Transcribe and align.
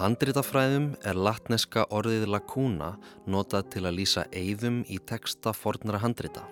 handritafræðum 0.00 0.86
er 1.04 1.18
latneska 1.18 1.82
orðið 1.92 2.22
lakúna 2.32 2.94
notað 3.28 3.66
til 3.74 3.82
að 3.84 3.98
lýsa 3.98 4.22
eigðum 4.32 4.78
í 4.88 4.96
texta 5.04 5.52
fornara 5.52 6.00
handrita. 6.00 6.46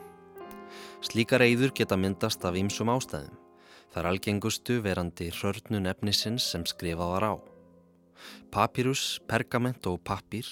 Slíkar 1.01 1.45
eigður 1.47 1.73
geta 1.79 1.97
myndast 1.97 2.45
af 2.45 2.59
ýmsum 2.61 2.91
ástæðum. 2.93 3.33
Það 3.89 4.01
er 4.03 4.09
algengustu 4.11 4.77
verandi 4.85 5.31
hörnun 5.33 5.89
efnisins 5.89 6.45
sem 6.53 6.67
skrifað 6.69 7.15
var 7.15 7.25
á. 7.25 7.35
Papyrus, 8.53 9.17
pergament 9.31 9.87
og 9.89 10.03
pappir 10.05 10.45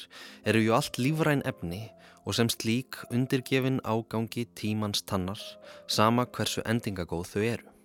eru 0.47 0.65
ju 0.65 0.73
allt 0.73 0.97
lífræn 0.97 1.45
efni 1.45 1.85
og 2.25 2.39
sem 2.39 2.49
slík 2.49 3.03
undirgefin 3.11 3.83
ágangi 3.85 4.47
tímans 4.57 5.05
tannar 5.05 5.41
sama 5.87 6.25
hversu 6.25 6.65
endingagóð 6.65 7.35
þau 7.35 7.43
eru. 7.45 7.76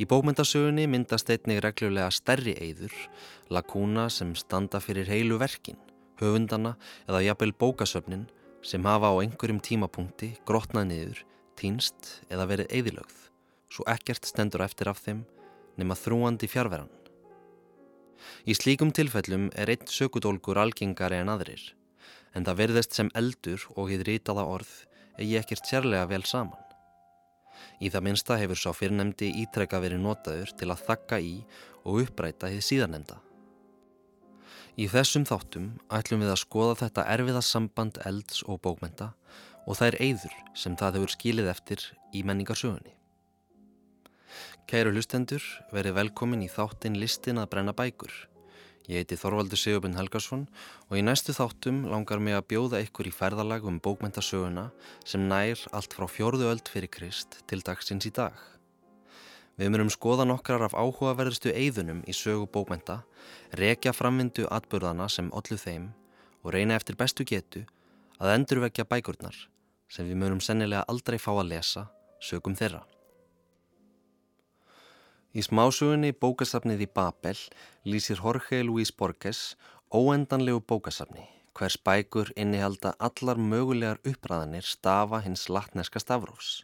Í 0.00 0.06
bókmyndasögunni 0.08 0.86
myndast 0.90 1.30
einnig 1.32 1.62
reglulega 1.64 2.10
stærri 2.14 2.54
eyður, 2.58 2.94
lakúna 3.50 4.08
sem 4.12 4.34
standa 4.38 4.80
fyrir 4.80 5.08
heilu 5.10 5.38
verkin, 5.40 5.78
höfundana 6.20 6.76
eða 7.06 7.24
jafnvel 7.26 7.54
bókasöfnin 7.58 8.26
sem 8.62 8.84
hafa 8.84 9.10
á 9.10 9.14
einhverjum 9.22 9.60
tímapunkti 9.62 10.34
grotnað 10.48 10.88
niður, 10.90 11.24
týnst 11.58 12.12
eða 12.30 12.48
verið 12.50 12.72
eyðilögð, 12.74 13.18
svo 13.72 13.86
ekkert 13.90 14.26
stendur 14.26 14.64
eftir 14.66 14.90
af 14.90 15.02
þeim 15.04 15.24
nema 15.78 15.96
þrúandi 15.98 16.50
fjárveran. 16.50 16.90
Í 18.48 18.54
slíkum 18.58 18.90
tilfellum 18.94 19.48
er 19.54 19.70
einn 19.70 19.90
sökudólgur 19.90 20.58
algengari 20.58 21.20
en 21.22 21.30
aðrir, 21.32 21.62
en 22.34 22.46
það 22.46 22.60
verðist 22.62 22.96
sem 22.98 23.10
eldur 23.18 23.66
og 23.76 23.92
hið 23.92 24.06
ritaða 24.08 24.46
orð 24.56 24.72
eigi 25.18 25.38
ekkert 25.38 25.66
sérlega 25.70 26.08
vel 26.10 26.24
saman. 26.26 26.67
Í 27.80 27.90
það 27.92 28.04
minsta 28.08 28.36
hefur 28.40 28.60
sá 28.60 28.70
fyrrnemdi 28.76 29.30
ítrekka 29.42 29.80
verið 29.82 30.02
notaður 30.04 30.52
til 30.58 30.68
að 30.72 30.84
þakka 30.88 31.20
í 31.22 31.32
og 31.84 32.02
uppræta 32.04 32.50
þið 32.52 32.64
síðanemda. 32.68 33.18
Í 34.78 34.86
þessum 34.92 35.24
þáttum 35.26 35.72
ætlum 35.90 36.22
við 36.22 36.32
að 36.34 36.42
skoða 36.44 36.78
þetta 36.84 37.06
erfiða 37.14 37.42
samband 37.42 37.98
elds 38.06 38.44
og 38.46 38.60
bókmenta 38.62 39.12
og 39.66 39.78
það 39.78 39.88
er 39.88 39.98
eigður 40.06 40.38
sem 40.54 40.76
það 40.78 40.98
hefur 41.00 41.14
skilið 41.16 41.50
eftir 41.50 41.84
í 42.14 42.22
menningarsögunni. 42.22 42.94
Kæru 44.68 44.92
hlustendur, 44.92 45.42
verið 45.72 45.96
velkomin 45.96 46.44
í 46.44 46.50
þáttin 46.52 46.98
listin 47.00 47.40
að 47.40 47.50
brenna 47.54 47.74
bækur 47.74 48.12
Ég 48.88 49.02
heiti 49.02 49.18
Þorvaldur 49.20 49.60
Sigurbenn 49.60 49.98
Helgarsson 49.98 50.46
og 50.88 50.94
í 50.96 51.02
næstu 51.04 51.34
þáttum 51.36 51.82
langar 51.92 52.22
mig 52.24 52.32
að 52.32 52.46
bjóða 52.48 52.78
ykkur 52.86 53.10
í 53.10 53.12
ferðalag 53.12 53.66
um 53.68 53.76
bókmentasöguna 53.84 54.70
sem 55.04 55.26
nær 55.28 55.60
allt 55.76 55.92
frá 55.92 56.06
fjörðu 56.08 56.48
öld 56.48 56.72
fyrir 56.72 56.88
Krist 56.88 57.42
til 57.44 57.60
dagsins 57.60 58.08
í 58.08 58.14
dag. 58.16 58.32
Við 59.60 59.74
myndum 59.74 59.92
skoða 59.92 60.24
nokkrar 60.24 60.64
af 60.64 60.72
áhugaverðustu 60.72 61.52
eigðunum 61.52 62.00
í 62.08 62.16
sögu 62.16 62.48
bókmenta, 62.48 63.02
rekja 63.52 63.92
framvindu 63.92 64.48
atbörðana 64.48 65.10
sem 65.12 65.28
ollu 65.36 65.60
þeim 65.60 65.90
og 66.40 66.54
reyna 66.56 66.78
eftir 66.80 66.96
bestu 66.96 67.28
getu 67.28 67.66
að 68.16 68.38
endurvekja 68.38 68.88
bækurnar 68.88 69.36
sem 69.92 70.08
við 70.08 70.22
myndum 70.22 70.40
sennilega 70.40 70.88
aldrei 70.88 71.20
fá 71.20 71.34
að 71.34 71.50
lesa 71.52 71.90
sögum 72.24 72.56
þeirra. 72.56 72.86
Í 75.36 75.42
smásugunni 75.44 76.14
bókasafnið 76.16 76.86
í 76.86 76.88
Babel 76.88 77.36
lýsir 77.84 78.16
Jorge 78.16 78.62
Luis 78.64 78.88
Borges 78.88 79.58
óendanlegu 79.92 80.62
bókasafni 80.64 81.26
hvers 81.58 81.76
bækur 81.84 82.30
innihalda 82.32 82.94
allar 82.96 83.36
mögulegar 83.36 84.00
uppræðanir 84.08 84.64
stafa 84.64 85.20
hins 85.26 85.50
latneska 85.52 86.00
stafrófs. 86.00 86.62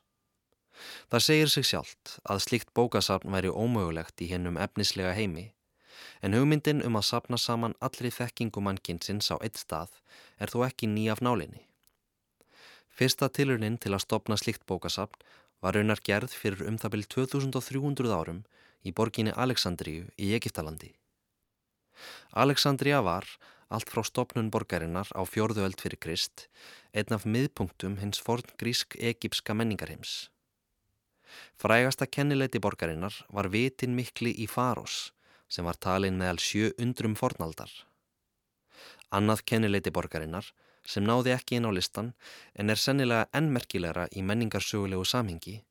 Það 1.13 1.25
segir 1.27 1.53
sig 1.53 1.69
sjálft 1.69 2.15
að 2.25 2.41
slíkt 2.47 2.73
bókasafn 2.73 3.37
væri 3.37 3.53
ómögulegt 3.53 4.25
í 4.25 4.31
hennum 4.33 4.57
efnislega 4.57 5.13
heimi 5.13 5.51
en 6.25 6.33
hugmyndin 6.33 6.81
um 6.89 6.97
að 6.97 7.09
sapna 7.11 7.37
saman 7.37 7.77
allri 7.85 8.09
þekkingu 8.17 8.65
mannkinsins 8.65 9.29
á 9.29 9.37
eitt 9.45 9.61
stað 9.61 9.93
er 10.41 10.49
þó 10.49 10.65
ekki 10.71 10.89
nýjaf 10.89 11.21
nálinni. 11.21 11.67
Fyrsta 12.89 13.29
tilurinn 13.29 13.77
til 13.77 13.93
að 13.93 14.07
stopna 14.09 14.41
slíkt 14.41 14.65
bókasafn 14.65 15.21
var 15.61 15.77
raunar 15.77 16.01
gerð 16.05 16.33
fyrir 16.33 16.65
um 16.69 16.81
það 16.81 16.97
byrj 16.97 17.09
2300 17.21 18.13
árum 18.13 18.43
í 18.85 18.93
borginni 18.93 19.33
Aleksandríu 19.33 20.07
í 20.21 20.35
Egiptalandi. 20.37 20.93
Aleksandria 22.45 23.01
var, 23.07 23.27
allt 23.69 23.91
frá 23.91 24.05
stopnun 24.05 24.51
borgarinnar 24.55 25.09
á 25.15 25.23
fjörðu 25.25 25.65
öld 25.67 25.81
fyrir 25.81 26.01
Krist, 26.01 26.49
einn 26.93 27.15
af 27.17 27.25
miðpunktum 27.25 27.99
hins 28.03 28.21
forn 28.21 28.47
grísk-egipska 28.61 29.57
menningarheims. 29.57 30.29
Frægasta 31.59 32.07
kennileiti 32.07 32.61
borgarinnar 32.63 33.15
var 33.31 33.51
vitin 33.51 33.97
mikli 33.97 34.35
í 34.45 34.47
Faros, 34.51 35.13
sem 35.49 35.65
var 35.65 35.79
talin 35.79 36.19
meðal 36.19 36.43
sjö 36.43 36.71
undrum 36.79 37.17
fornaldar. 37.19 37.71
Annað 39.15 39.45
kennileiti 39.51 39.95
borgarinnar, 39.95 40.47
sem 40.85 41.07
náði 41.07 41.33
ekki 41.33 41.57
inn 41.57 41.67
á 41.71 41.73
listan 41.73 42.13
en 42.55 42.71
er 42.71 42.81
sennilega 42.81 43.31
ennmerkilegra 43.33 44.09
í 44.13 44.23
menningarsögulegu 44.23 45.07
samhengi, 45.09 45.63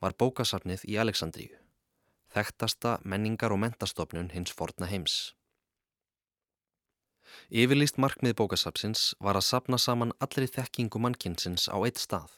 var 0.00 0.14
bókasafnið 0.20 0.84
í 0.86 1.00
Aleksandríu 1.00 1.63
þekktasta 2.34 2.98
menningar 3.04 3.54
og 3.54 3.62
mentastofnun 3.64 4.32
hins 4.34 4.52
forna 4.52 4.90
heims. 4.90 5.34
Yfirlýst 7.50 7.98
markmið 8.02 8.36
bókasapsins 8.38 9.12
var 9.20 9.38
að 9.38 9.48
sapna 9.48 9.78
saman 9.78 10.14
allri 10.24 10.46
þekkingu 10.50 11.00
mannkinsins 11.02 11.66
á 11.70 11.76
eitt 11.82 12.00
stað. 12.02 12.30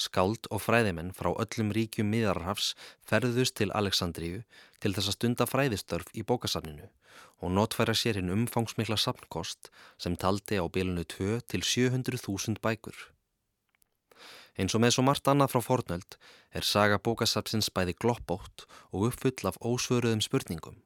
Skáld 0.00 0.48
og 0.50 0.62
fræðimenn 0.64 1.12
frá 1.16 1.32
öllum 1.36 1.72
ríkjum 1.76 2.08
miðarrafs 2.12 2.70
ferðust 3.10 3.56
til 3.60 3.72
Aleksandríu 3.76 4.44
til 4.80 4.94
þess 4.96 5.10
að 5.10 5.16
stunda 5.18 5.48
fræðistörf 5.48 6.12
í 6.16 6.24
bókasafninu 6.30 6.88
og 7.44 7.52
notfæra 7.52 7.96
sér 7.96 8.20
hinn 8.20 8.32
umfangsmikla 8.32 8.96
sapnkost 9.00 9.70
sem 10.00 10.16
taldi 10.16 10.60
á 10.60 10.64
bilinu 10.72 11.04
2 11.04 11.42
til 11.52 11.60
700.000 11.60 12.62
bækur. 12.64 12.96
Eins 14.56 14.74
og 14.76 14.80
með 14.80 14.96
svo 14.96 15.04
margt 15.04 15.28
annað 15.28 15.52
frá 15.52 15.62
fornöld 15.64 16.16
er 16.56 16.64
saga 16.64 16.96
bókasapsins 16.96 17.68
bæði 17.76 17.96
gloppótt 18.00 18.64
og 18.90 19.10
uppfull 19.10 19.50
af 19.50 19.58
ósvöruðum 19.60 20.22
spurningum 20.24 20.78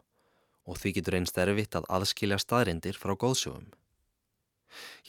og 0.70 0.78
því 0.78 0.92
getur 0.98 1.16
einst 1.18 1.38
erfitt 1.40 1.76
að 1.78 1.86
aðskilja 1.96 2.38
staðrindir 2.38 2.98
frá 2.98 3.14
góðsögum. 3.18 3.70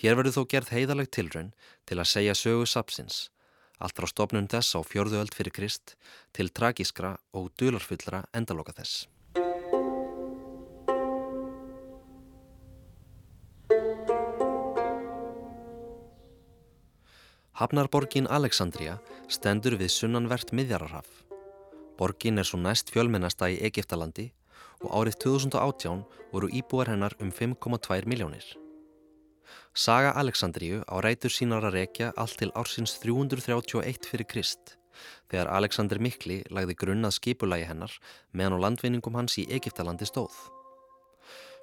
Hér 0.02 0.18
verður 0.18 0.38
þó 0.38 0.44
gerð 0.54 0.74
heiðaleg 0.74 1.12
tilraun 1.14 1.52
til 1.90 2.00
að 2.00 2.10
segja 2.14 2.38
sögu 2.38 2.66
sapsins, 2.70 3.30
allt 3.78 3.98
frá 3.98 4.10
stopnum 4.10 4.50
þess 4.50 4.78
á 4.78 4.80
fjörðuöld 4.82 5.36
fyrir 5.38 5.54
Krist 5.54 5.96
til 6.34 6.50
tragískra 6.50 7.18
og 7.38 7.52
dularfullra 7.62 8.24
endaloka 8.34 8.74
þess. 8.78 9.06
Hafnarborgin 17.60 18.30
Aleksandria 18.32 18.94
stendur 19.28 19.76
við 19.76 19.90
sunnanvert 19.92 20.54
miðjararhaf. 20.56 21.08
Borgin 22.00 22.40
er 22.40 22.48
svo 22.48 22.60
næst 22.62 22.94
fjölmennasta 22.96 23.50
í 23.52 23.58
Egiptalandi 23.68 24.30
og 24.80 24.94
árið 25.02 25.18
2018 25.26 26.06
voru 26.32 26.48
íbúar 26.48 26.94
hennar 26.94 27.18
um 27.20 27.28
5,2 27.28 28.08
miljónir. 28.08 28.46
Saga 29.76 30.16
Aleksandríu 30.16 30.80
á 30.88 30.96
rætur 31.04 31.36
sínar 31.36 31.68
að 31.68 31.76
rekja 31.76 32.14
allt 32.16 32.40
til 32.40 32.54
ársins 32.56 32.96
331 33.04 34.08
fyrir 34.08 34.30
Krist 34.32 34.78
þegar 35.28 35.52
Aleksander 35.52 36.00
Mikli 36.00 36.42
lagði 36.56 36.80
grunnað 36.80 37.18
skipulagi 37.20 37.68
hennar 37.68 37.94
meðan 38.32 38.60
á 38.60 38.64
landvinningum 38.64 39.20
hans 39.20 39.38
í 39.44 39.48
Egiptalandi 39.52 40.08
stóð. 40.08 40.34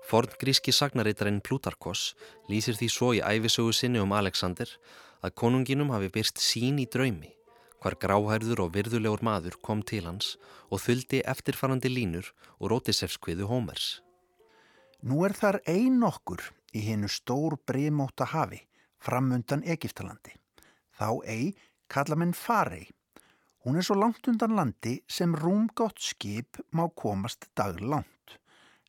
Forn 0.08 0.36
gríski 0.40 0.72
sagnarittarinn 0.72 1.42
Plutarkos 1.44 2.14
lýsir 2.48 2.76
því 2.76 2.88
svo 2.92 3.12
í 3.16 3.24
æfisögu 3.24 3.74
sinni 3.76 4.00
um 4.00 4.12
Aleksander 4.16 4.70
að 5.24 5.34
konunginum 5.42 5.90
hafi 5.94 6.12
byrst 6.14 6.40
sín 6.42 6.78
í 6.82 6.86
draumi 6.90 7.34
hvar 7.82 7.96
gráhærður 8.02 8.64
og 8.64 8.74
virðulegur 8.74 9.22
maður 9.22 9.56
kom 9.62 9.82
til 9.86 10.04
hans 10.06 10.34
og 10.68 10.82
þuldi 10.82 11.22
eftirfarandi 11.32 11.90
línur 11.92 12.30
og 12.58 12.72
rótisefskviðu 12.72 13.48
Hómers. 13.50 14.00
Nú 15.06 15.22
er 15.26 15.34
þar 15.38 15.60
ein 15.70 16.02
okkur 16.02 16.42
í 16.74 16.82
hennu 16.88 17.10
stór 17.10 17.58
breymóta 17.66 18.26
hafi 18.32 18.64
framundan 18.98 19.62
Egiptalandi. 19.62 20.34
Þá 20.98 21.22
ei 21.30 21.52
kalla 21.86 22.18
menn 22.18 22.34
farei. 22.34 22.88
Hún 23.62 23.78
er 23.78 23.86
svo 23.86 23.94
langt 23.98 24.26
undan 24.30 24.56
landi 24.58 24.98
sem 25.06 25.34
rúmgótt 25.38 26.02
skip 26.02 26.58
má 26.74 26.88
komast 26.98 27.46
daglangt, 27.58 28.38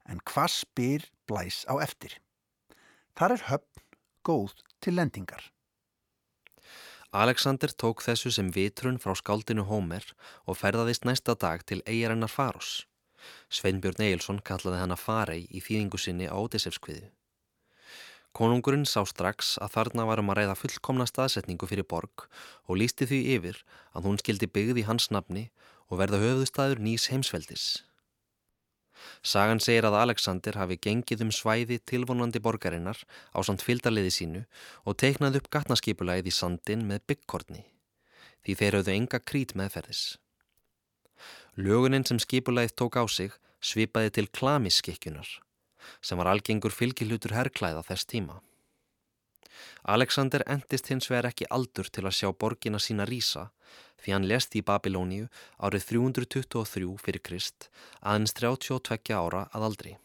en 0.09 0.21
hvað 0.25 0.55
spyr 0.55 1.05
blæs 1.29 1.61
á 1.69 1.77
eftir. 1.83 2.17
Þar 3.17 3.35
er 3.35 3.45
höfn 3.51 3.85
góð 4.25 4.53
til 4.81 4.97
lendingar. 4.97 5.43
Alexander 7.09 7.71
tók 7.73 8.03
þessu 8.05 8.29
sem 8.29 8.51
vitrun 8.53 8.99
frá 9.01 9.15
skáldinu 9.17 9.63
Homer 9.65 10.03
og 10.45 10.59
ferðaðist 10.59 11.07
næsta 11.09 11.33
dag 11.33 11.63
til 11.65 11.81
eigarinnar 11.89 12.29
Faros. 12.29 12.85
Sveinbjörn 13.49 14.03
Egilson 14.05 14.43
kallaði 14.45 14.77
hana 14.83 14.95
Farei 14.95 15.47
í 15.49 15.57
þýðingu 15.57 15.97
sinni 15.97 16.29
á 16.29 16.37
Ódisefskviðu. 16.37 17.09
Konungurinn 18.29 18.85
sá 18.85 19.01
strax 19.09 19.55
að 19.57 19.73
þarna 19.73 20.05
varum 20.05 20.29
að 20.29 20.43
ræða 20.43 20.59
fullkomna 20.61 21.09
staðsetningu 21.09 21.65
fyrir 21.65 21.89
borg 21.89 22.29
og 22.69 22.77
lísti 22.77 23.09
því 23.09 23.23
yfir 23.39 23.63
að 23.97 24.05
hún 24.05 24.21
skildi 24.21 24.45
byggð 24.45 24.83
í 24.83 24.85
hans 24.85 25.09
nafni 25.09 25.49
og 25.89 25.97
verða 26.03 26.21
höfðustæður 26.21 26.85
nýs 26.85 27.09
heimsveldis. 27.09 27.88
Sagan 29.23 29.61
segir 29.63 29.85
að 29.87 29.97
Alexander 29.99 30.57
hafi 30.59 30.77
gengið 30.81 31.25
um 31.25 31.33
svæði 31.35 31.79
tilvonandi 31.91 32.41
borgarinnar 32.43 32.99
á 33.35 33.39
samt 33.45 33.63
fyldarliði 33.65 34.13
sínu 34.15 34.41
og 34.85 34.97
teiknað 35.01 35.39
upp 35.41 35.51
gatnaskipulæði 35.55 36.31
í 36.31 36.35
sandin 36.35 36.87
með 36.89 37.05
byggkortni, 37.11 37.63
því 38.45 38.57
þeir 38.61 38.79
hafðu 38.79 38.95
enga 38.95 39.19
krít 39.19 39.55
meðferðis. 39.59 40.03
Löguninn 41.59 42.07
sem 42.07 42.19
skipulæðið 42.23 42.75
tók 42.79 42.99
á 42.99 43.03
sig 43.07 43.33
svipaði 43.59 44.13
til 44.15 44.27
klamiskikjunar, 44.31 45.27
sem 46.01 46.19
var 46.19 46.31
algengur 46.31 46.71
fylgilhutur 46.71 47.35
herrklæða 47.35 47.83
þess 47.87 48.07
tíma. 48.07 48.39
Alexander 49.83 50.43
endist 50.47 50.89
hins 50.91 51.09
vegar 51.11 51.29
ekki 51.31 51.47
aldur 51.49 51.89
til 51.89 52.05
að 52.05 52.17
sjá 52.19 52.29
borgina 52.33 52.81
sína 52.81 53.07
rýsa 53.09 53.49
því 54.01 54.13
hann 54.15 54.27
lest 54.31 54.55
í 54.55 54.63
Babilóníu 54.65 55.29
árið 55.59 55.87
323 55.93 56.91
fyrir 57.03 57.23
Krist 57.23 57.69
aðeins 57.99 58.35
32 58.39 59.15
ára 59.15 59.47
að 59.53 59.65
aldri. 59.69 59.97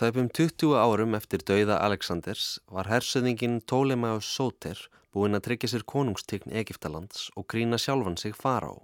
Þaupum 0.00 0.30
20 0.32 0.78
árum 0.80 1.16
eftir 1.18 1.42
dauða 1.44 1.80
Alexanders 1.84 2.58
var 2.72 2.88
hersöðingin 2.88 3.58
Ptolemæus 3.66 4.28
Soter 4.32 4.78
búinn 5.12 5.36
að 5.36 5.48
tryggja 5.48 5.72
sér 5.72 5.84
konungstign 5.92 6.54
Egiptalands 6.62 7.28
og 7.36 7.48
grína 7.50 7.78
sjálfan 7.80 8.16
sig 8.16 8.36
fara 8.38 8.70
á. 8.72 8.78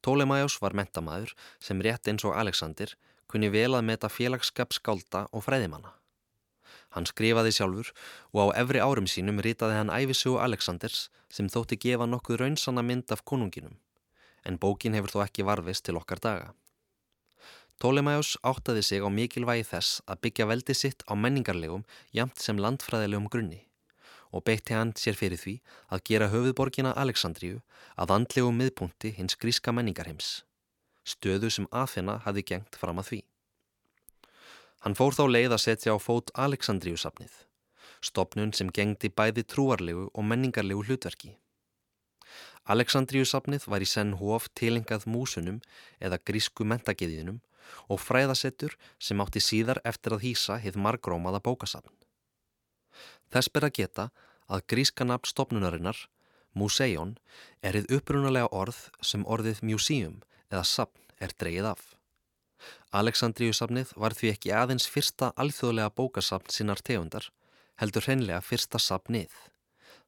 Ptolemæus 0.00 0.58
var 0.62 0.74
mentamæður 0.74 1.36
sem 1.60 1.82
rétt 1.84 2.08
eins 2.10 2.24
og 2.24 2.34
Alexander 2.38 2.96
kunni 3.30 3.50
vel 3.52 3.74
að 3.74 3.86
meta 3.90 4.10
félagsskap 4.12 4.74
skálda 4.76 5.26
og 5.32 5.44
fræðimanna. 5.46 5.95
Hann 6.94 7.08
skrifaði 7.08 7.52
sjálfur 7.52 7.92
og 8.32 8.52
á 8.52 8.62
efri 8.62 8.80
árum 8.80 9.08
sínum 9.10 9.42
ritaði 9.44 9.78
hann 9.78 9.92
æfisugu 9.92 10.38
Aleksanders 10.42 11.08
sem 11.28 11.50
þótti 11.52 11.78
gefa 11.82 12.06
nokkuð 12.06 12.40
raunsanna 12.42 12.84
mynd 12.86 13.12
af 13.12 13.24
konunginum, 13.24 13.76
en 14.46 14.58
bókin 14.62 14.94
hefur 14.96 15.12
þó 15.12 15.18
ekki 15.26 15.46
varfist 15.48 15.84
til 15.88 15.98
okkar 16.00 16.22
daga. 16.22 16.54
Ptolemæus 17.76 18.38
áttaði 18.40 18.82
sig 18.88 19.04
á 19.04 19.08
mikilvægi 19.12 19.66
þess 19.68 20.00
að 20.08 20.20
byggja 20.24 20.46
veldi 20.48 20.74
sitt 20.74 21.02
á 21.04 21.12
menningarlegum 21.12 21.84
jamt 22.16 22.40
sem 22.40 22.56
landfræðilegum 22.56 23.28
grunni 23.28 23.66
og 24.32 24.44
beitti 24.48 24.74
hann 24.76 24.94
sér 24.96 25.16
fyrir 25.18 25.40
því 25.40 25.54
að 25.92 26.02
gera 26.08 26.30
höfuðborgina 26.32 26.94
Aleksandríu 27.02 27.60
að 28.00 28.14
andlegum 28.16 28.56
miðpunti 28.60 29.12
hins 29.16 29.36
gríska 29.40 29.72
menningarheims, 29.76 30.42
stöðu 31.04 31.52
sem 31.52 31.68
Aþena 31.70 32.18
hafi 32.24 32.44
gengt 32.50 32.80
fram 32.80 33.00
að 33.02 33.10
því. 33.10 33.20
Hann 34.84 34.96
fór 34.98 35.16
þá 35.16 35.24
leið 35.30 35.56
að 35.56 35.62
setja 35.64 35.96
á 35.96 35.98
fót 35.98 36.30
Aleksandríusafnið, 36.34 37.32
stopnun 38.04 38.52
sem 38.54 38.70
gengdi 38.70 39.10
bæði 39.10 39.46
trúarlegu 39.48 40.08
og 40.12 40.26
menningarlegu 40.28 40.84
hlutverki. 40.86 41.36
Aleksandríusafnið 42.66 43.68
var 43.70 43.82
í 43.82 43.88
senn 43.88 44.16
hóf 44.20 44.48
tilengað 44.58 45.06
músunum 45.06 45.60
eða 46.02 46.18
grísku 46.18 46.66
mentagiðinum 46.66 47.40
og 47.90 48.02
fræðasettur 48.02 48.76
sem 48.98 49.20
átti 49.22 49.42
síðar 49.42 49.80
eftir 49.84 50.16
að 50.16 50.24
hýsa 50.26 50.58
hið 50.62 50.78
margrómaða 50.82 51.42
bókasafn. 51.46 51.92
Þess 53.30 53.52
ber 53.54 53.68
að 53.68 53.76
geta 53.80 54.08
að 54.46 54.66
gríska 54.70 55.06
nafn 55.06 55.30
stopnunarinnar, 55.30 55.98
Museon, 56.56 57.18
erið 57.60 57.90
upprunalega 57.98 58.48
orð 58.48 58.78
sem 59.04 59.26
orðið 59.28 59.60
museum 59.66 60.22
eða 60.48 60.64
safn 60.64 61.02
er 61.20 61.34
dreyið 61.36 61.68
af. 61.74 61.95
Aleksandríusafnið 62.96 63.92
var 64.00 64.14
því 64.16 64.32
ekki 64.32 64.54
aðeins 64.56 64.86
fyrsta 64.88 65.32
alþjóðlega 65.36 65.92
bókasafn 65.98 66.52
sinnar 66.54 66.80
tegundar, 66.80 67.28
heldur 67.80 68.06
hreinlega 68.06 68.40
fyrsta 68.44 68.80
safnið, 68.80 69.32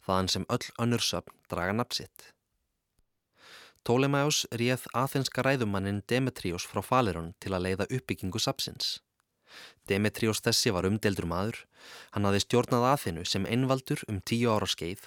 þaðan 0.06 0.32
sem 0.34 0.46
öll 0.48 0.66
önnur 0.84 1.04
safn 1.04 1.34
draga 1.52 1.74
napsitt. 1.76 2.30
Tólemæus 3.88 4.44
réð 4.60 4.84
aðeinska 4.92 5.42
ræðumannin 5.44 6.02
Demetrios 6.10 6.66
frá 6.68 6.82
Falirón 6.84 7.34
til 7.40 7.54
að 7.56 7.64
leiða 7.66 7.86
uppbyggingu 7.88 8.40
safsins. 8.42 8.98
Demetrios 9.88 10.42
þessi 10.44 10.72
var 10.76 10.84
umdeldur 10.84 11.28
maður, 11.28 11.62
hann 12.12 12.28
hafði 12.28 12.42
stjórnað 12.44 12.88
aðeinu 12.90 13.24
sem 13.24 13.46
einvaldur 13.48 14.02
um 14.12 14.20
tíu 14.20 14.52
ára 14.52 14.68
skeið 14.68 15.06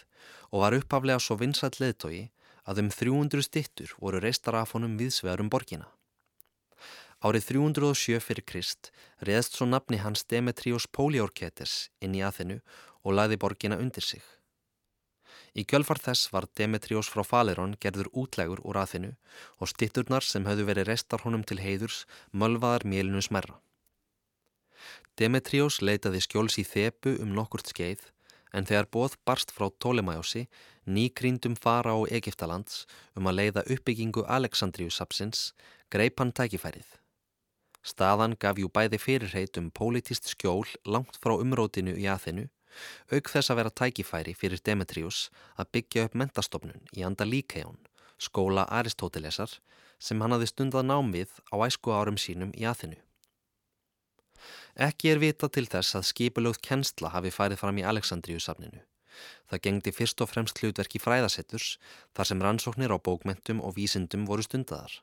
og 0.49 0.63
var 0.63 0.77
upphaflega 0.79 1.21
svo 1.21 1.37
vinsætt 1.37 1.77
leðtogi 1.81 2.23
að 2.65 2.81
um 2.83 2.89
300 2.93 3.45
stittur 3.45 3.93
voru 4.01 4.21
reistar 4.23 4.57
af 4.57 4.73
honum 4.75 4.97
viðsvegar 4.97 5.43
um 5.43 5.49
borgina. 5.49 5.87
Árið 7.21 7.51
307 7.51 8.17
fyrir 8.25 8.41
Krist 8.49 8.87
reðst 9.27 9.53
svo 9.53 9.67
nafni 9.69 9.99
hans 10.01 10.23
Demetrios 10.25 10.87
Poliorketes 10.89 11.91
inn 12.01 12.15
í 12.17 12.23
aðinu 12.25 12.55
og 13.05 13.13
laði 13.13 13.37
borgina 13.37 13.77
undir 13.77 14.01
sig. 14.01 14.23
Í 15.53 15.61
kjölfar 15.69 15.99
þess 16.01 16.31
var 16.33 16.47
Demetrios 16.57 17.11
frá 17.13 17.21
Falerón 17.21 17.75
gerður 17.83 18.09
útlegur 18.23 18.63
úr 18.65 18.79
aðinu 18.81 19.11
og 19.61 19.69
stitturnar 19.69 20.25
sem 20.25 20.47
höfðu 20.49 20.65
verið 20.71 20.89
restar 20.89 21.21
honum 21.21 21.43
til 21.45 21.59
heiðurs 21.61 22.07
mölvaðar 22.33 22.87
mélinu 22.89 23.21
smerra. 23.21 23.59
Demetrios 25.13 25.77
leitaði 25.85 26.23
skjóls 26.25 26.57
í 26.57 26.65
þepu 26.65 27.19
um 27.21 27.35
nokkurt 27.37 27.69
skeið 27.69 28.07
en 28.57 28.65
þegar 28.65 28.89
bóð 28.89 29.19
barst 29.29 29.53
frá 29.53 29.67
Tólemæjósi 29.69 30.47
nýkrýndum 30.89 31.53
fara 31.53 31.93
á 31.93 32.01
Egiptalands 32.09 32.87
um 33.13 33.29
að 33.29 33.37
leiða 33.43 33.67
uppbyggingu 33.77 34.25
Aleksandríusapsins 34.25 35.51
greip 35.93 36.17
hann 36.17 36.33
tækifærið. 36.33 37.00
Staðan 37.81 38.35
gaf 38.37 38.59
jú 38.61 38.69
bæði 38.69 38.99
fyrirheit 39.01 39.57
um 39.57 39.71
pólitist 39.73 40.29
skjól 40.29 40.67
langt 40.85 41.17
frá 41.17 41.33
umrótinu 41.33 41.95
í 41.97 42.05
aðinu, 42.05 42.47
auk 43.11 43.29
þess 43.33 43.51
að 43.51 43.59
vera 43.61 43.73
tækifæri 43.81 44.35
fyrir 44.37 44.61
Demetrius 44.63 45.29
að 45.57 45.71
byggja 45.77 46.05
upp 46.07 46.17
mentastofnun 46.21 46.85
í 46.93 47.05
anda 47.07 47.25
líkejón, 47.25 47.79
skóla 48.21 48.67
Aristótelesar, 48.69 49.57
sem 49.99 50.21
hann 50.21 50.33
hafði 50.35 50.51
stundað 50.51 50.87
námið 50.89 51.33
á 51.49 51.55
æsku 51.65 51.93
árum 51.93 52.21
sínum 52.21 52.53
í 52.57 52.67
aðinu. 52.69 53.01
Ekki 54.77 55.11
er 55.11 55.19
vita 55.21 55.49
til 55.49 55.67
þess 55.69 55.97
að 55.97 56.07
skipulögð 56.09 56.61
kennsla 56.65 57.11
hafi 57.13 57.33
farið 57.33 57.59
fram 57.61 57.81
í 57.81 57.85
Aleksandríusafninu. 57.85 58.81
Það 59.51 59.63
gengdi 59.65 59.91
fyrst 59.91 60.21
og 60.23 60.29
fremst 60.31 60.61
hlutverki 60.61 61.01
fræðasetturs 61.03 61.75
þar 62.15 62.29
sem 62.29 62.43
rannsóknir 62.45 62.93
á 62.95 62.97
bókmentum 62.97 63.59
og 63.61 63.75
vísindum 63.75 64.23
voru 64.29 64.45
stundaðar. 64.45 65.01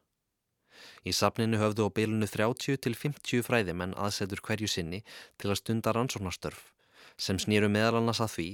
Í 1.04 1.14
safninu 1.16 1.60
höfðu 1.60 1.86
á 1.86 1.94
bylunu 1.94 2.28
30 2.28 2.80
til 2.84 2.94
50 2.94 3.44
fræðimenn 3.46 3.96
aðsetur 3.96 4.42
hverju 4.44 4.68
sinni 4.70 5.02
til 5.36 5.52
að 5.52 5.60
stunda 5.62 5.94
rannsóknarstörf 5.96 6.72
sem 7.18 7.38
snýru 7.42 7.66
meðal 7.72 7.98
annars 7.98 8.20
að 8.22 8.34
því 8.36 8.48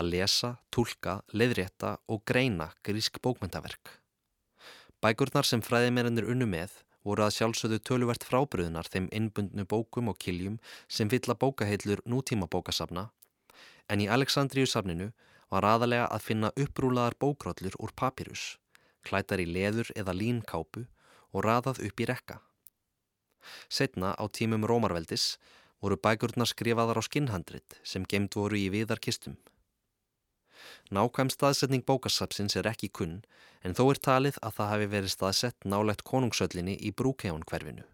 að 0.00 0.10
lesa, 0.14 0.50
tólka, 0.72 1.18
leiðrétta 1.36 1.98
og 2.08 2.22
greina 2.24 2.70
grísk 2.86 3.20
bókmyndaverk. 3.20 3.90
Bækurnar 5.04 5.44
sem 5.44 5.60
fræðimennir 5.60 6.24
unnu 6.32 6.48
með 6.48 6.78
voru 7.04 7.26
að 7.26 7.36
sjálfsögðu 7.36 7.82
töluvert 7.84 8.24
frábriðunar 8.24 8.88
þeim 8.88 9.10
innbundnu 9.12 9.66
bókum 9.68 10.08
og 10.10 10.16
kiljum 10.22 10.56
sem 10.88 11.12
fylla 11.12 11.36
bókaheilur 11.36 12.00
nútíma 12.08 12.48
bókasafna 12.48 13.10
en 13.92 14.02
í 14.02 14.08
Aleksandríu 14.10 14.66
safninu 14.66 15.12
var 15.52 15.66
aðalega 15.68 16.08
að 16.10 16.24
finna 16.26 16.52
upprúlaðar 16.58 17.16
bókróllur 17.22 17.76
úr 17.82 17.92
papirus, 17.94 18.56
klætar 19.06 19.42
í 19.42 19.46
leður 19.46 19.92
eða 19.94 20.16
línkápu 20.16 20.86
og 21.32 21.46
raðað 21.46 21.82
upp 21.88 22.02
í 22.02 22.08
rekka. 22.08 22.40
Setna 23.68 24.14
á 24.18 24.24
tímum 24.28 24.66
Rómarveldis 24.66 25.36
voru 25.82 25.98
bækurnar 26.00 26.48
skrifaðar 26.50 27.00
á 27.00 27.02
skinnhandrit 27.06 27.78
sem 27.84 28.06
gemd 28.08 28.34
voru 28.34 28.58
í 28.58 28.68
viðarkistum. 28.74 29.36
Nákvæm 30.90 31.30
staðsetning 31.30 31.84
bókasapsins 31.86 32.56
er 32.56 32.68
ekki 32.70 32.88
kunn 32.88 33.20
en 33.62 33.74
þó 33.76 33.90
er 33.90 34.00
talið 34.08 34.38
að 34.46 34.56
það 34.56 34.72
hafi 34.72 34.88
verið 34.94 35.12
staðsett 35.12 35.68
nálegt 35.68 36.04
konungsöllinni 36.06 36.76
í 36.78 36.92
Brúkján 36.94 37.44
hverfinu. 37.50 37.84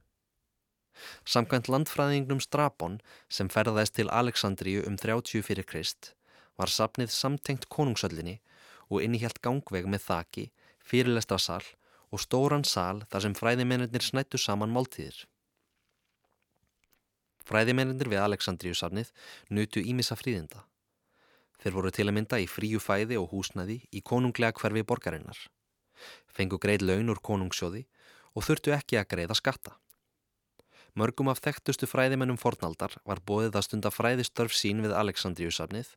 Samkvæmt 1.24 1.70
landfræðingnum 1.72 2.40
Strabon 2.44 2.98
sem 3.28 3.48
ferðaðist 3.52 3.96
til 3.96 4.10
Aleksandríu 4.12 4.84
um 4.86 4.98
30 5.00 5.44
fyrir 5.46 5.66
Krist 5.68 6.12
var 6.60 6.70
sapnið 6.70 7.10
samtengt 7.14 7.68
konungsöllinni 7.72 8.38
og 8.92 9.00
innihjalt 9.02 9.40
gangveg 9.40 9.88
með 9.88 10.04
þaki, 10.06 10.44
fyrirlestra 10.84 11.40
sall 11.40 11.64
og 12.12 12.20
stóran 12.20 12.64
sal 12.68 13.02
þar 13.10 13.24
sem 13.26 13.36
fræðimennir 13.36 14.04
snættu 14.04 14.38
saman 14.38 14.72
máltíðir. 14.72 15.24
Fræðimennir 17.42 18.10
við 18.12 18.22
Aleksandríusafnið 18.22 19.10
nutu 19.50 19.82
ímissa 19.82 20.16
fríðinda. 20.18 20.62
Þeir 21.62 21.76
voru 21.76 21.90
til 21.94 22.06
að 22.08 22.16
mynda 22.18 22.38
í 22.42 22.48
fríu 22.50 22.80
fæði 22.82 23.18
og 23.18 23.30
húsnaði 23.32 23.80
í 23.90 24.02
konunglega 24.02 24.54
hverfi 24.58 24.82
borgarinnar. 24.86 25.38
Fengu 26.26 26.58
greið 26.58 26.84
laun 26.88 27.12
úr 27.14 27.22
konungssjóði 27.22 27.86
og 28.34 28.46
þurftu 28.46 28.74
ekki 28.76 28.98
að 28.98 29.08
greiða 29.14 29.38
skatta. 29.38 29.76
Mörgum 30.98 31.30
af 31.32 31.40
þekktustu 31.40 31.88
fræðimennum 31.88 32.36
fornaldar 32.36 32.98
var 33.08 33.22
bóðið 33.24 33.56
að 33.56 33.66
stunda 33.68 33.92
fræðistörf 33.94 34.52
sín 34.52 34.82
við 34.84 34.92
Aleksandríusafnið 34.98 35.94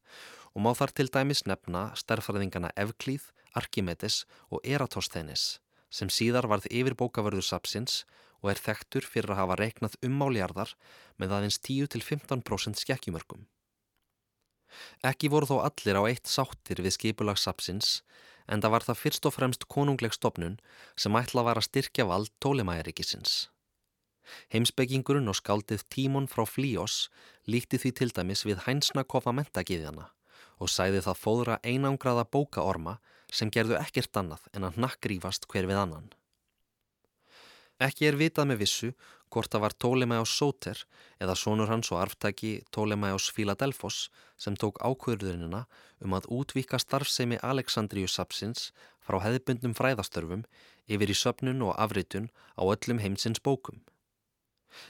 og 0.56 0.64
má 0.64 0.72
þar 0.78 0.96
til 0.96 1.10
dæmis 1.12 1.44
nefna 1.50 1.90
stærfræðingana 2.00 2.72
Evklíð, 2.80 3.28
Arkimedes 3.60 4.24
og 4.48 4.64
Eratosthenes 4.64 5.58
sem 5.90 6.12
síðar 6.12 6.48
varð 6.52 6.68
yfirbókavörður 6.70 7.46
sapsins 7.46 8.04
og 8.42 8.52
er 8.54 8.62
þekktur 8.62 9.08
fyrir 9.08 9.34
að 9.34 9.42
hafa 9.42 9.58
reiknað 9.62 9.98
ummáljarðar 10.06 10.76
með 11.22 11.36
aðeins 11.38 11.60
10-15% 11.66 12.82
skekkjumörkum. 12.84 13.46
Ekki 15.08 15.32
voru 15.32 15.48
þó 15.50 15.58
allir 15.64 15.98
á 15.98 16.04
eitt 16.10 16.30
sáttir 16.30 16.82
við 16.84 16.98
skipulagssapsins 16.98 18.02
en 18.52 18.62
það 18.62 18.74
var 18.76 18.86
það 18.88 19.02
fyrst 19.02 19.28
og 19.30 19.36
fremst 19.38 19.68
konungleg 19.72 20.14
stopnun 20.14 20.60
sem 21.00 21.16
ætla 21.18 21.46
var 21.48 21.62
að 21.62 21.70
styrkja 21.70 22.06
vald 22.10 22.34
tólemæjaríkisins. 22.44 23.48
Heimsbyggingurinn 24.54 25.30
og 25.30 25.38
skaldið 25.38 25.86
Tímon 25.94 26.28
frá 26.30 26.44
Flíos 26.50 27.08
líkti 27.50 27.80
því 27.82 27.92
til 28.00 28.12
dæmis 28.18 28.46
við 28.46 28.66
hænsna 28.66 29.06
kofa 29.06 29.34
mentagiðjana 29.38 30.10
og 30.60 30.72
sæði 30.72 31.02
það 31.06 31.22
fóðra 31.22 31.58
einangraða 31.64 32.26
bókaorma 32.32 33.00
sem 33.32 33.52
gerðu 33.52 33.80
ekkert 33.80 34.16
annað 34.22 34.46
en 34.54 34.68
að 34.68 34.80
nakkrífast 34.86 35.48
hver 35.52 35.68
við 35.70 35.82
annan. 35.82 36.08
Ekki 37.82 38.08
er 38.08 38.16
vitað 38.16 38.48
með 38.52 38.62
vissu 38.64 38.94
hvort 39.34 39.52
það 39.52 39.64
var 39.66 39.74
Tólemæjás 39.84 40.32
Sóter 40.32 40.82
eða 41.20 41.36
sonur 41.36 41.68
hans 41.68 41.90
og 41.92 42.00
arftæki 42.00 42.52
Tólemæjás 42.72 43.28
Fíladelfos 43.36 43.98
sem 44.40 44.56
tók 44.56 44.80
ákvörðunina 44.80 45.66
um 46.00 46.16
að 46.16 46.30
útvíka 46.32 46.80
starfsemi 46.80 47.42
Aleksandríus 47.44 48.16
Sapsins 48.16 48.70
frá 49.04 49.20
hefðbundnum 49.26 49.76
fræðastörfum 49.76 50.46
yfir 50.88 51.12
í 51.12 51.18
söpnun 51.20 51.66
og 51.68 51.76
afritun 51.76 52.32
á 52.56 52.64
öllum 52.64 53.02
heimsins 53.04 53.44
bókum. 53.44 53.84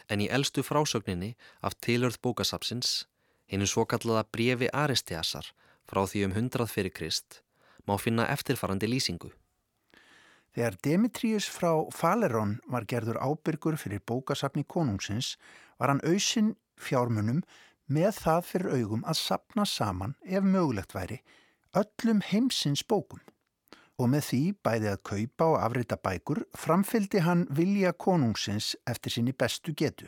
En 0.10 0.22
í 0.22 0.30
eldstu 0.30 0.62
frásögninni 0.66 1.34
af 1.62 1.78
tilörð 1.82 2.22
bókasapsins, 2.22 3.06
hennu 3.52 3.68
svo 3.70 3.86
kallaða 3.86 4.26
brefi 4.32 4.70
Aristiasar 4.74 5.52
frá 5.86 6.06
því 6.10 6.28
um 6.28 6.36
hundrað 6.38 6.72
fyrir 6.74 6.94
Krist, 6.94 7.42
má 7.86 7.98
finna 8.02 8.28
eftirfarandi 8.34 8.90
lýsingu. 8.90 9.32
Þegar 10.56 10.78
Demetrius 10.88 11.50
frá 11.52 11.72
Falerón 11.92 12.60
var 12.72 12.86
gerður 12.88 13.20
ábyrgur 13.20 13.76
fyrir 13.78 14.00
bókasafni 14.08 14.64
konungsins 14.64 15.36
var 15.80 15.92
hann 15.92 16.04
auðsin 16.08 16.54
fjármunum 16.80 17.42
með 17.92 18.22
það 18.24 18.46
fyrir 18.50 18.76
augum 18.80 19.04
að 19.06 19.20
sapna 19.20 19.66
saman, 19.68 20.16
ef 20.24 20.44
mögulegt 20.44 20.96
væri, 20.96 21.20
öllum 21.76 22.22
heimsins 22.24 22.86
bókum. 22.88 23.20
Og 24.00 24.10
með 24.12 24.30
því 24.30 24.42
bæði 24.64 24.90
að 24.92 25.04
kaupa 25.12 25.50
og 25.52 25.60
afrita 25.64 25.98
bækur 26.00 26.42
framfyldi 26.58 27.22
hann 27.24 27.46
vilja 27.52 27.94
konungsins 27.94 28.74
eftir 28.88 29.12
sinni 29.12 29.36
bestu 29.36 29.76
getu. 29.76 30.08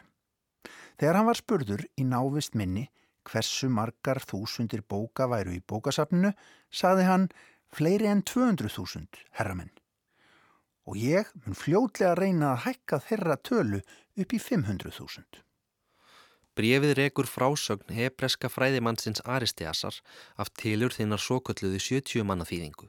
Þegar 0.97 1.19
hann 1.19 1.29
var 1.29 1.39
spurður 1.39 1.83
í 1.95 2.07
návist 2.07 2.55
minni 2.55 2.87
hversu 3.27 3.69
margar 3.69 4.21
þúsundir 4.23 4.85
bóka 4.87 5.27
væru 5.27 5.57
í 5.57 5.63
bókasafninu, 5.67 6.31
saði 6.71 7.09
hann 7.09 7.27
fleiri 7.75 8.07
en 8.07 8.23
200.000 8.23 9.27
herramenn 9.39 9.73
og 10.87 10.95
ég 10.95 11.27
mun 11.43 11.57
fljótlega 11.57 12.15
reyna 12.15 12.53
að 12.53 12.63
hækka 12.67 13.01
þeirra 13.03 13.35
tölu 13.43 13.81
upp 14.17 14.33
í 14.33 14.39
500.000. 14.39 15.43
Brefið 16.57 16.93
rekur 16.97 17.27
frásögn 17.29 17.93
hebreska 17.93 18.49
fræðimannsins 18.49 19.21
Aristiasar 19.27 19.99
af 20.41 20.49
tilur 20.57 20.95
þinnar 20.95 21.21
sókölluðu 21.21 21.81
70 21.83 22.23
manna 22.25 22.47
þýðingu, 22.47 22.87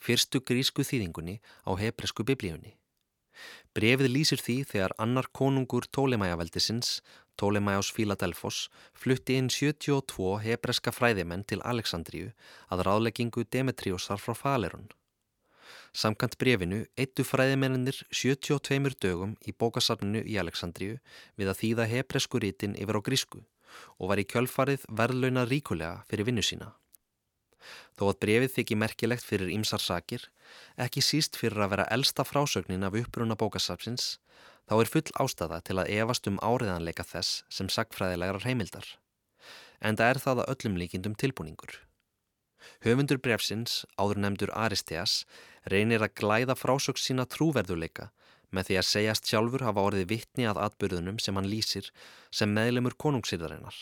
fyrstu 0.00 0.40
grísku 0.40 0.86
þýðingunni 0.86 1.40
á 1.68 1.70
hebresku 1.82 2.24
biblíunni. 2.24 2.78
Brefið 3.74 4.08
lýsir 4.14 4.40
því 4.40 4.56
þegar 4.70 4.94
annar 5.02 5.26
konungur 5.34 5.84
Tólemæjaveldisins, 5.90 7.02
Tólemæjás 7.40 7.90
Fíladelfos, 7.94 8.68
flutti 8.94 9.38
inn 9.40 9.48
72 9.50 10.42
hebreska 10.44 10.92
fræðimenn 10.94 11.42
til 11.50 11.62
Aleksandríu 11.66 12.28
að 12.70 12.84
ráðleggingu 12.88 13.46
Demetriosar 13.50 14.22
frá 14.22 14.36
Falerun. 14.38 14.86
Samkant 15.94 16.38
brefinu 16.38 16.84
eittu 16.98 17.26
fræðimennir 17.26 18.00
72 18.10 18.94
dögum 19.02 19.34
í 19.46 19.54
bókasafninu 19.54 20.22
í 20.26 20.38
Aleksandríu 20.42 21.00
við 21.38 21.50
að 21.50 21.60
þýða 21.62 21.90
hebresku 21.92 22.42
rítin 22.42 22.78
yfir 22.78 22.98
á 22.98 23.06
grísku 23.06 23.42
og 23.98 24.10
var 24.10 24.22
í 24.22 24.26
kjölfarið 24.30 24.86
verðlauna 24.90 25.46
ríkulega 25.50 26.02
fyrir 26.10 26.30
vinnu 26.30 26.42
sína. 26.42 26.74
Þó 27.98 28.04
að 28.10 28.18
brefið 28.24 28.52
þykji 28.56 28.78
merkilegt 28.80 29.24
fyrir 29.26 29.52
ýmsar 29.54 29.82
sakir, 29.82 30.26
ekki 30.80 31.04
síst 31.04 31.38
fyrir 31.38 31.64
að 31.64 31.74
vera 31.76 31.88
elsta 31.94 32.26
frásögnin 32.26 32.86
af 32.86 32.96
uppruna 32.98 33.36
bókasafsins, 33.38 34.18
þá 34.68 34.74
er 34.80 34.92
full 34.92 35.08
ástæða 35.24 35.60
til 35.64 35.78
að 35.80 35.90
evast 35.96 36.28
um 36.30 36.40
áriðanleika 36.42 37.06
þess 37.06 37.42
sem 37.52 37.70
sagfræðilegar 37.70 38.44
heimildar. 38.48 38.86
En 39.80 39.98
það 40.00 40.14
er 40.14 40.22
það 40.24 40.42
að 40.42 40.52
öllum 40.54 40.78
líkindum 40.80 41.16
tilbúningur. 41.20 41.80
Höfundur 42.84 43.20
brefsins, 43.20 43.84
áður 44.00 44.20
nefndur 44.24 44.52
Aristeas, 44.56 45.24
reynir 45.68 46.04
að 46.04 46.14
glæða 46.20 46.56
frásöks 46.56 47.04
sína 47.04 47.26
trúverðuleika 47.28 48.10
með 48.54 48.68
því 48.68 48.78
að 48.80 48.88
segjast 48.90 49.28
sjálfur 49.28 49.64
hafa 49.66 49.84
orðið 49.88 50.10
vittni 50.12 50.46
að 50.48 50.62
atbyrðunum 50.68 51.18
sem 51.20 51.36
hann 51.36 51.50
lýsir 51.50 51.90
sem 52.30 52.52
meðlemur 52.54 52.96
konungsýrðarinnar. 53.04 53.76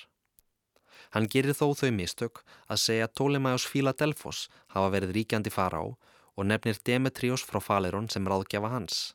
Hann 1.13 1.29
gerir 1.29 1.57
þó 1.57 1.75
þau 1.77 1.91
mistök 1.93 2.41
að 2.73 2.81
segja 2.87 3.11
Tólemæjós 3.13 3.67
Fíladelfos 3.69 4.47
hafa 4.73 4.93
verið 4.95 5.13
ríkjandi 5.19 5.53
fara 5.53 5.83
á 5.85 5.87
og 5.93 6.49
nefnir 6.49 6.81
Demetrios 6.89 7.45
frá 7.45 7.61
Falerón 7.61 8.09
sem 8.09 8.25
ráðgjafa 8.25 8.71
hans, 8.73 9.13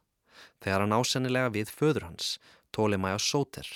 þegar 0.62 0.86
hann 0.86 0.94
ásennilega 0.94 1.50
við 1.56 1.74
föður 1.74 2.12
hans, 2.12 2.38
Tólemæjós 2.76 3.26
Sóter. 3.26 3.68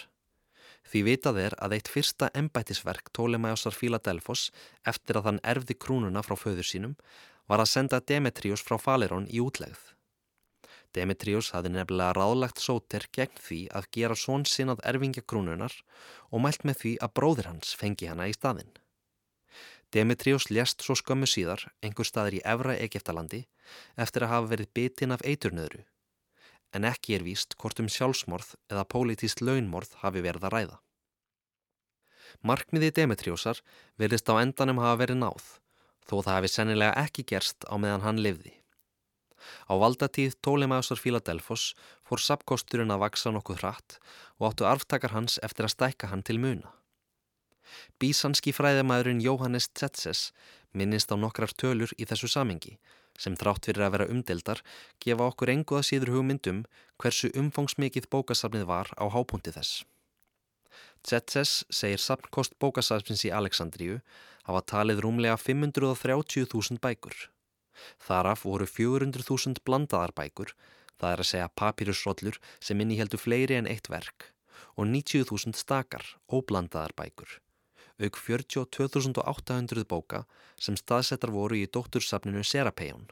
Því 0.92 1.02
vitað 1.08 1.40
er 1.48 1.56
að 1.58 1.78
eitt 1.78 1.90
fyrsta 1.90 2.30
embætisverk 2.38 3.10
Tólemæjásar 3.18 3.74
Fíladelfos 3.74 4.50
eftir 4.86 5.18
að 5.18 5.30
hann 5.30 5.42
erfði 5.54 5.78
krúnuna 5.80 6.22
frá 6.26 6.36
föður 6.38 6.68
sínum 6.68 6.96
var 7.50 7.64
að 7.64 7.72
senda 7.74 8.02
Demetrius 8.12 8.62
frá 8.62 8.78
Falerón 8.78 9.26
í 9.32 9.42
útlegð. 9.42 9.80
Demetrius 10.96 11.52
hafði 11.56 11.72
nefnilega 11.76 12.16
ráðlagt 12.18 12.60
sóter 12.60 13.06
gegn 13.16 13.38
því 13.40 13.60
að 13.78 13.88
gera 13.96 14.18
svon 14.20 14.44
sinnað 14.50 14.84
erfingja 14.92 15.24
krúnunar 15.24 15.76
og 16.30 16.44
mælt 16.44 16.66
með 16.68 16.82
því 16.82 16.94
að 17.06 17.14
bróðir 17.20 17.50
hans 17.52 17.72
fengi 17.80 18.10
hana 18.12 18.28
í 18.28 18.36
staðinn. 18.36 18.74
Demetrius 19.92 20.50
lést 20.52 20.84
svo 20.84 20.96
skömmu 20.96 21.28
síðar, 21.28 21.66
einhver 21.84 22.08
staðir 22.08 22.38
í 22.40 22.44
Evra 22.48 22.78
Egeftalandi, 22.80 23.42
eftir 24.00 24.24
að 24.24 24.34
hafa 24.36 24.52
verið 24.54 24.72
bitinn 24.78 25.16
af 25.16 25.24
eiturnöðru, 25.28 25.84
en 26.72 26.88
ekki 26.88 27.18
er 27.18 27.26
víst 27.28 27.58
hvort 27.60 27.82
um 27.84 27.90
sjálfsmorð 27.92 28.54
eða 28.72 28.88
pólitíst 28.88 29.44
launmorð 29.44 29.98
hafi 30.04 30.24
verið 30.24 30.48
að 30.48 30.56
ræða. 30.56 30.78
Markmiði 32.48 32.94
Demetriusar 32.96 33.60
verðist 34.00 34.32
á 34.32 34.40
endanum 34.40 34.80
hafa 34.80 35.04
verið 35.04 35.20
náð 35.20 35.50
þó 36.08 36.16
það 36.24 36.36
hefði 36.38 36.52
sennilega 36.56 37.04
ekki 37.06 37.28
gerst 37.28 37.68
á 37.68 37.76
meðan 37.76 38.06
hann 38.06 38.24
livði. 38.24 38.61
Á 39.70 39.74
valdatíð 39.78 40.38
Tólemæðsar 40.46 41.00
Fíladelfos 41.02 41.72
fór 42.08 42.22
sapkosturinn 42.22 42.94
að 42.94 43.04
vaksa 43.06 43.34
nokkuð 43.34 43.62
hratt 43.62 43.98
og 44.40 44.52
áttu 44.52 44.68
arftakar 44.70 45.16
hans 45.16 45.40
eftir 45.46 45.68
að 45.68 45.76
stækka 45.76 46.12
hann 46.12 46.24
til 46.28 46.40
muna. 46.40 46.72
Bísanski 48.00 48.52
fræðamæðurinn 48.56 49.24
Jóhannes 49.24 49.70
Tsetses 49.72 50.32
minnist 50.74 51.12
á 51.12 51.16
nokkrar 51.16 51.54
tölur 51.56 51.94
í 51.98 52.08
þessu 52.10 52.30
samengi 52.32 52.78
sem 53.20 53.36
þrátt 53.38 53.68
fyrir 53.68 53.86
að 53.86 53.94
vera 53.96 54.10
umdeldar 54.12 54.62
gefa 55.04 55.28
okkur 55.32 55.52
enguða 55.54 55.86
síður 55.88 56.14
hugmyndum 56.16 56.64
hversu 57.02 57.32
umfangsmikið 57.38 58.10
bókasafnið 58.14 58.68
var 58.70 58.92
á 58.98 59.06
hápunkti 59.14 59.54
þess. 59.56 59.84
Tsetses 61.02 61.52
segir 61.74 62.02
sapnkost 62.02 62.58
bókasafnins 62.62 63.26
í 63.28 63.34
Aleksandríu 63.34 64.00
hafa 64.48 64.62
talið 64.74 65.02
rúmlega 65.06 65.38
530.000 65.38 66.82
bækur. 66.82 67.16
Þaraf 68.08 68.46
voru 68.48 68.68
400.000 68.68 69.64
blandaðar 69.68 70.14
bækur, 70.18 70.54
það 71.00 71.14
er 71.14 71.24
að 71.24 71.30
segja 71.32 71.54
papírusrollur 71.62 72.42
sem 72.60 72.82
inniheldu 72.84 73.20
fleiri 73.22 73.58
en 73.58 73.70
eitt 73.70 73.90
verk 73.92 74.32
og 74.78 74.88
90.000 74.88 75.58
stakar, 75.58 76.04
óblandaðar 76.32 76.94
bækur, 76.98 77.40
auk 78.02 78.18
42.800 78.18 79.88
bóka 79.90 80.24
sem 80.60 80.78
staðsettar 80.80 81.34
voru 81.34 81.58
í 81.60 81.68
dóttursafninu 81.68 82.44
Serapeion. 82.46 83.10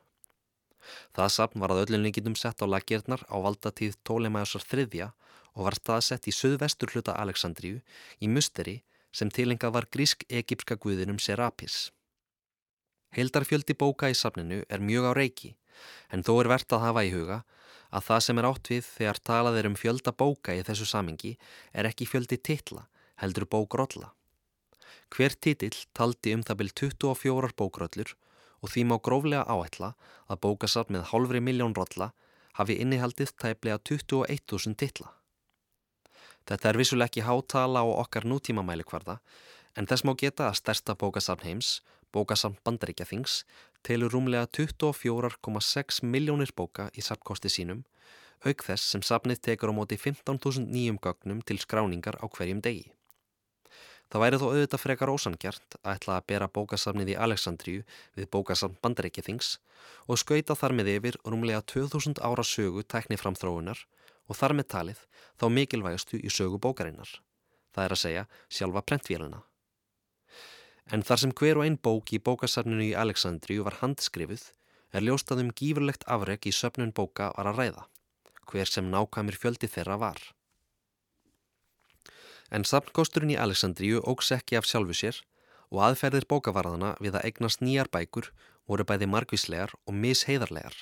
Það 1.13 1.33
safn 1.35 1.61
var 1.63 1.73
að 1.73 1.83
öllunleikinnum 1.85 2.37
sett 2.39 2.63
á 2.63 2.65
lagjörnar 2.69 3.25
á 3.27 3.35
valdatíð 3.43 3.97
Tólemæsar 4.07 4.63
þriðja 4.63 5.11
og 5.55 5.67
var 5.67 5.77
staðsett 5.77 6.29
í 6.29 6.33
söðvestur 6.35 6.93
hluta 6.93 7.17
Aleksandríu 7.19 7.81
í 8.23 8.31
musteri 8.31 8.79
sem 9.11 9.31
tilengað 9.33 9.75
var 9.75 9.89
grísk-egipska 9.91 10.77
guðinum 10.79 11.19
Serapis. 11.19 11.89
Heildarfjöldi 13.15 13.73
bóka 13.73 14.09
í 14.11 14.17
safninu 14.17 14.61
er 14.69 14.83
mjög 14.85 15.09
á 15.09 15.11
reiki 15.17 15.55
en 16.13 16.23
þó 16.25 16.33
er 16.41 16.51
verðt 16.51 16.75
að 16.75 16.85
hafa 16.85 17.05
í 17.07 17.11
huga 17.13 17.41
að 17.89 18.05
það 18.05 18.23
sem 18.25 18.39
er 18.39 18.47
átt 18.49 18.69
við 18.69 18.85
þegar 18.85 19.19
talað 19.29 19.59
er 19.59 19.69
um 19.69 19.77
fjölda 19.79 20.13
bóka 20.13 20.53
í 20.53 20.63
þessu 20.65 20.85
samingi 20.85 21.35
er 21.73 21.89
ekki 21.89 22.05
fjöldi 22.05 22.37
titla, 22.37 22.85
heldur 23.21 23.47
bókrolla. 23.49 24.11
Hver 25.09 25.33
titill 25.41 25.77
taldi 25.97 26.35
um 26.37 26.43
það 26.45 26.59
byrj 26.61 26.73
24 26.85 27.53
bókröllur 27.57 28.15
og 28.61 28.73
því 28.73 28.85
má 28.85 28.97
gróflega 29.01 29.45
áætla 29.49 29.93
að 30.29 30.41
bókasafn 30.45 30.97
með 30.97 31.07
hálfri 31.09 31.41
miljón 31.41 31.73
rolla 31.77 32.11
hafi 32.59 32.77
innihaldið 32.83 33.33
tæplega 33.39 33.79
21.000 33.89 34.77
titla. 34.77 35.13
Þetta 36.49 36.69
er 36.69 36.79
vissuleg 36.81 37.09
ekki 37.09 37.25
hátala 37.25 37.81
á 37.85 37.87
okkar 37.87 38.25
nútímamæli 38.25 38.85
hverða 38.85 39.19
en 39.75 39.88
þess 39.89 40.05
má 40.07 40.15
geta 40.17 40.49
að 40.49 40.59
stærsta 40.61 40.95
bókasafn 40.95 41.45
heims, 41.45 41.79
bókasafn 42.13 42.57
bandaríkjathings, 42.65 43.43
telur 43.85 44.11
rúmlega 44.13 44.47
24,6 44.47 46.03
miljónir 46.03 46.53
bóka 46.55 46.89
í 46.95 47.05
safnkosti 47.05 47.51
sínum, 47.53 47.83
auk 48.45 48.63
þess 48.63 48.93
sem 48.93 49.03
safnið 49.03 49.41
tekur 49.49 49.71
á 49.71 49.77
móti 49.77 49.99
15.000 49.99 50.69
nýjum 50.71 50.99
gögnum 51.03 51.43
til 51.43 51.59
skráningar 51.59 52.17
á 52.19 52.25
hverjum 52.27 52.63
degi. 52.63 52.88
Það 54.09 54.23
væri 54.23 54.38
þó 54.41 54.45
auðvitað 54.49 54.81
frekar 54.81 55.11
ósangjart 55.13 55.75
að 55.83 55.91
ætla 55.93 56.15
að 56.17 56.27
bera 56.31 56.47
bókasafnið 56.49 57.11
í 57.13 57.17
Aleksandríu 57.25 57.83
við 58.17 58.29
bókasafn 58.33 58.79
bandaríkjathings 58.81 59.59
og 60.09 60.17
skauta 60.17 60.57
þar 60.57 60.73
með 60.79 60.95
yfir 60.95 61.19
rúmlega 61.29 61.61
2000 61.61 62.17
ára 62.25 62.45
sögu 62.47 62.81
tækniframþróunar 62.89 63.83
og 64.25 64.39
þar 64.39 64.57
með 64.57 64.69
talið 64.73 65.03
þá 65.38 65.45
mikilvægastu 65.53 66.21
í 66.25 66.33
sögu 66.33 66.57
bókarinnar, 66.57 67.11
það 67.75 67.85
er 67.85 67.95
að 67.95 68.03
segja 68.05 68.25
sjálfa 68.49 68.85
prentvélina. 68.89 69.43
En 70.89 71.03
þar 71.05 71.22
sem 71.22 71.34
hver 71.38 71.60
og 71.60 71.67
einn 71.67 71.77
bók 71.77 72.10
í 72.15 72.19
bókasarninu 72.25 72.88
í 72.88 72.96
Aleksandriju 72.98 73.65
var 73.67 73.77
handskrifuð 73.84 74.48
er 74.96 75.05
ljóstaðum 75.05 75.51
gífurlegt 75.53 76.05
afreg 76.10 76.48
í 76.50 76.53
söpnun 76.55 76.93
bóka 76.98 77.29
var 77.38 77.51
að 77.51 77.60
ræða, 77.62 77.84
hver 78.50 78.72
sem 78.74 78.89
nákvæmir 78.89 79.38
fjöldi 79.38 79.69
þeirra 79.69 80.00
var. 80.01 80.22
En 82.50 82.65
sapnkosturinn 82.65 83.36
í 83.36 83.38
Aleksandriju 83.38 84.01
ógs 84.10 84.31
ekki 84.34 84.58
af 84.58 84.65
sjálfu 84.65 84.98
sér 84.98 85.19
og 85.69 85.84
aðferðir 85.86 86.25
bókavarðana 86.31 86.96
við 86.98 87.19
að 87.19 87.27
eignast 87.29 87.62
nýjar 87.62 87.91
bækur 87.93 88.31
voru 88.65 88.86
bæði 88.89 89.10
margvíslegar 89.13 89.75
og 89.86 89.93
misheiðarlegar. 89.93 90.74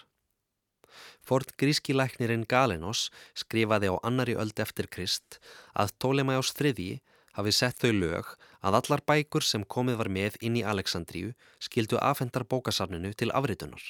Ford 1.27 1.51
gríski 1.59 1.91
læknirinn 1.91 2.47
Galenos 2.47 3.09
skrifaði 3.35 3.91
á 3.91 3.95
annari 4.07 4.37
öld 4.39 4.59
eftir 4.63 4.87
Krist 4.87 5.41
að 5.75 5.91
Tólemæjás 5.99 6.53
þriðji 6.55 7.01
hafi 7.35 7.51
sett 7.51 7.83
þau 7.83 7.91
lög 7.91 8.31
að 8.61 8.79
allar 8.79 9.03
bækur 9.09 9.45
sem 9.45 9.63
komið 9.63 9.99
var 10.01 10.09
með 10.09 10.37
inn 10.41 10.57
í 10.57 10.65
Aleksandríu 10.65 11.33
skildu 11.63 11.99
afhendar 12.01 12.45
bókasafninu 12.45 13.13
til 13.13 13.31
afritunar. 13.31 13.83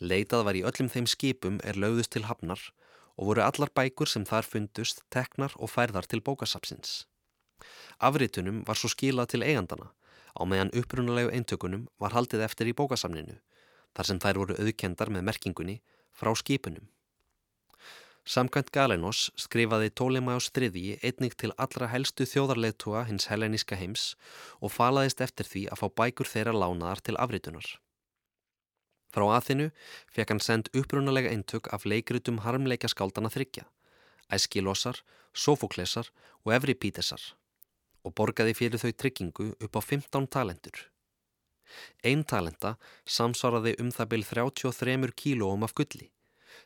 Leitað 0.00 0.44
var 0.46 0.58
í 0.58 0.64
öllum 0.68 0.90
þeim 0.92 1.08
skipum 1.10 1.58
er 1.64 1.78
lögðust 1.80 2.14
til 2.14 2.26
hafnar 2.28 2.60
og 3.16 3.30
voru 3.30 3.44
allar 3.46 3.72
bækur 3.74 4.10
sem 4.10 4.26
þar 4.26 4.46
fundust 4.46 5.02
teknar 5.10 5.54
og 5.56 5.70
færðar 5.70 6.06
til 6.10 6.22
bókasafsins. 6.22 7.04
Afritunum 7.98 8.62
var 8.68 8.78
svo 8.78 8.90
skilað 8.92 9.34
til 9.34 9.44
eigandana 9.46 9.92
á 10.34 10.42
meðan 10.46 10.74
upprunalegu 10.74 11.30
eintökunum 11.30 11.86
var 12.02 12.14
haldið 12.14 12.46
eftir 12.46 12.70
í 12.70 12.76
bókasafninu 12.76 13.38
þar 13.94 14.08
sem 14.08 14.20
þær 14.22 14.40
voru 14.42 14.58
auðkendar 14.58 15.12
með 15.14 15.26
merkingunni 15.30 15.76
frá 16.10 16.34
skipunum. 16.34 16.86
Samkvæmt 18.24 18.70
Galenos 18.72 19.26
skrifaði 19.36 19.90
Tólemæjós 20.00 20.46
þriðji 20.56 20.94
einnig 21.04 21.34
til 21.36 21.50
allra 21.60 21.90
helstu 21.92 22.24
þjóðarleitúa 22.24 23.02
hins 23.04 23.26
helleníska 23.28 23.76
heims 23.76 24.04
og 24.64 24.72
falaðist 24.72 25.20
eftir 25.20 25.44
því 25.44 25.64
að 25.68 25.82
fá 25.82 25.88
bækur 26.00 26.30
þeirra 26.30 26.54
lánaðar 26.56 27.02
til 27.04 27.18
afritunar. 27.20 27.66
Frá 29.12 29.26
aðinu 29.36 29.66
fekk 30.16 30.32
hann 30.32 30.40
send 30.40 30.72
upprunalega 30.72 31.34
eintök 31.36 31.68
af 31.76 31.84
leikrutum 31.84 32.40
harmleika 32.46 32.88
skáldana 32.88 33.28
þryggja, 33.28 33.66
æskilosar, 34.32 35.02
sofoklesar 35.36 36.08
og 36.46 36.56
evripítesar 36.56 37.20
og 38.04 38.16
borgaði 38.16 38.56
fyrir 38.56 38.80
þau 38.80 38.92
tryggingu 39.04 39.50
upp 39.60 39.76
á 39.76 39.80
15 39.84 40.32
talentur. 40.32 40.88
Einn 42.00 42.24
talenta 42.24 42.78
samsvaraði 43.04 43.76
um 43.84 43.92
það 43.92 44.12
byrj 44.16 44.28
33 44.32 45.12
kílóum 45.12 45.68
af 45.68 45.76
gulli 45.76 46.08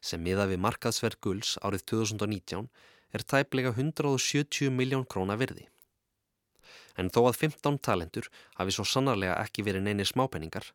sem 0.01 0.23
miða 0.23 0.47
við 0.51 0.63
markaðsverð 0.65 1.21
gulls 1.25 1.57
árið 1.63 1.85
2019 1.93 2.69
er 3.15 3.25
tæplega 3.25 3.73
170 3.75 4.71
miljón 4.75 5.07
króna 5.09 5.37
virði. 5.41 5.67
En 6.99 7.11
þó 7.15 7.29
að 7.29 7.39
15 7.47 7.79
talentur 7.79 8.29
hafi 8.59 8.75
svo 8.75 8.85
sannarlega 8.85 9.39
ekki 9.45 9.65
verið 9.67 9.87
neini 9.87 10.07
smápenningar, 10.09 10.67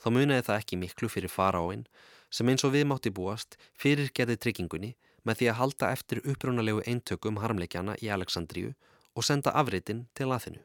þá 0.00 0.08
muniði 0.14 0.46
það 0.46 0.62
ekki 0.62 0.80
miklu 0.80 1.10
fyrir 1.12 1.32
faraáinn 1.32 1.84
sem 2.30 2.48
eins 2.48 2.64
og 2.64 2.74
við 2.74 2.88
mátti 2.88 3.12
búast 3.14 3.56
fyrir 3.78 4.10
gerði 4.14 4.38
tryggingunni 4.42 4.94
með 5.24 5.40
því 5.40 5.50
að 5.50 5.58
halda 5.60 5.92
eftir 5.96 6.22
upprúnalegu 6.24 6.82
eintökum 6.86 7.40
harmleikjana 7.42 7.96
í 8.04 8.10
Aleksandríu 8.12 8.74
og 9.14 9.26
senda 9.26 9.52
afritin 9.56 10.06
til 10.14 10.30
aðinu. 10.32 10.60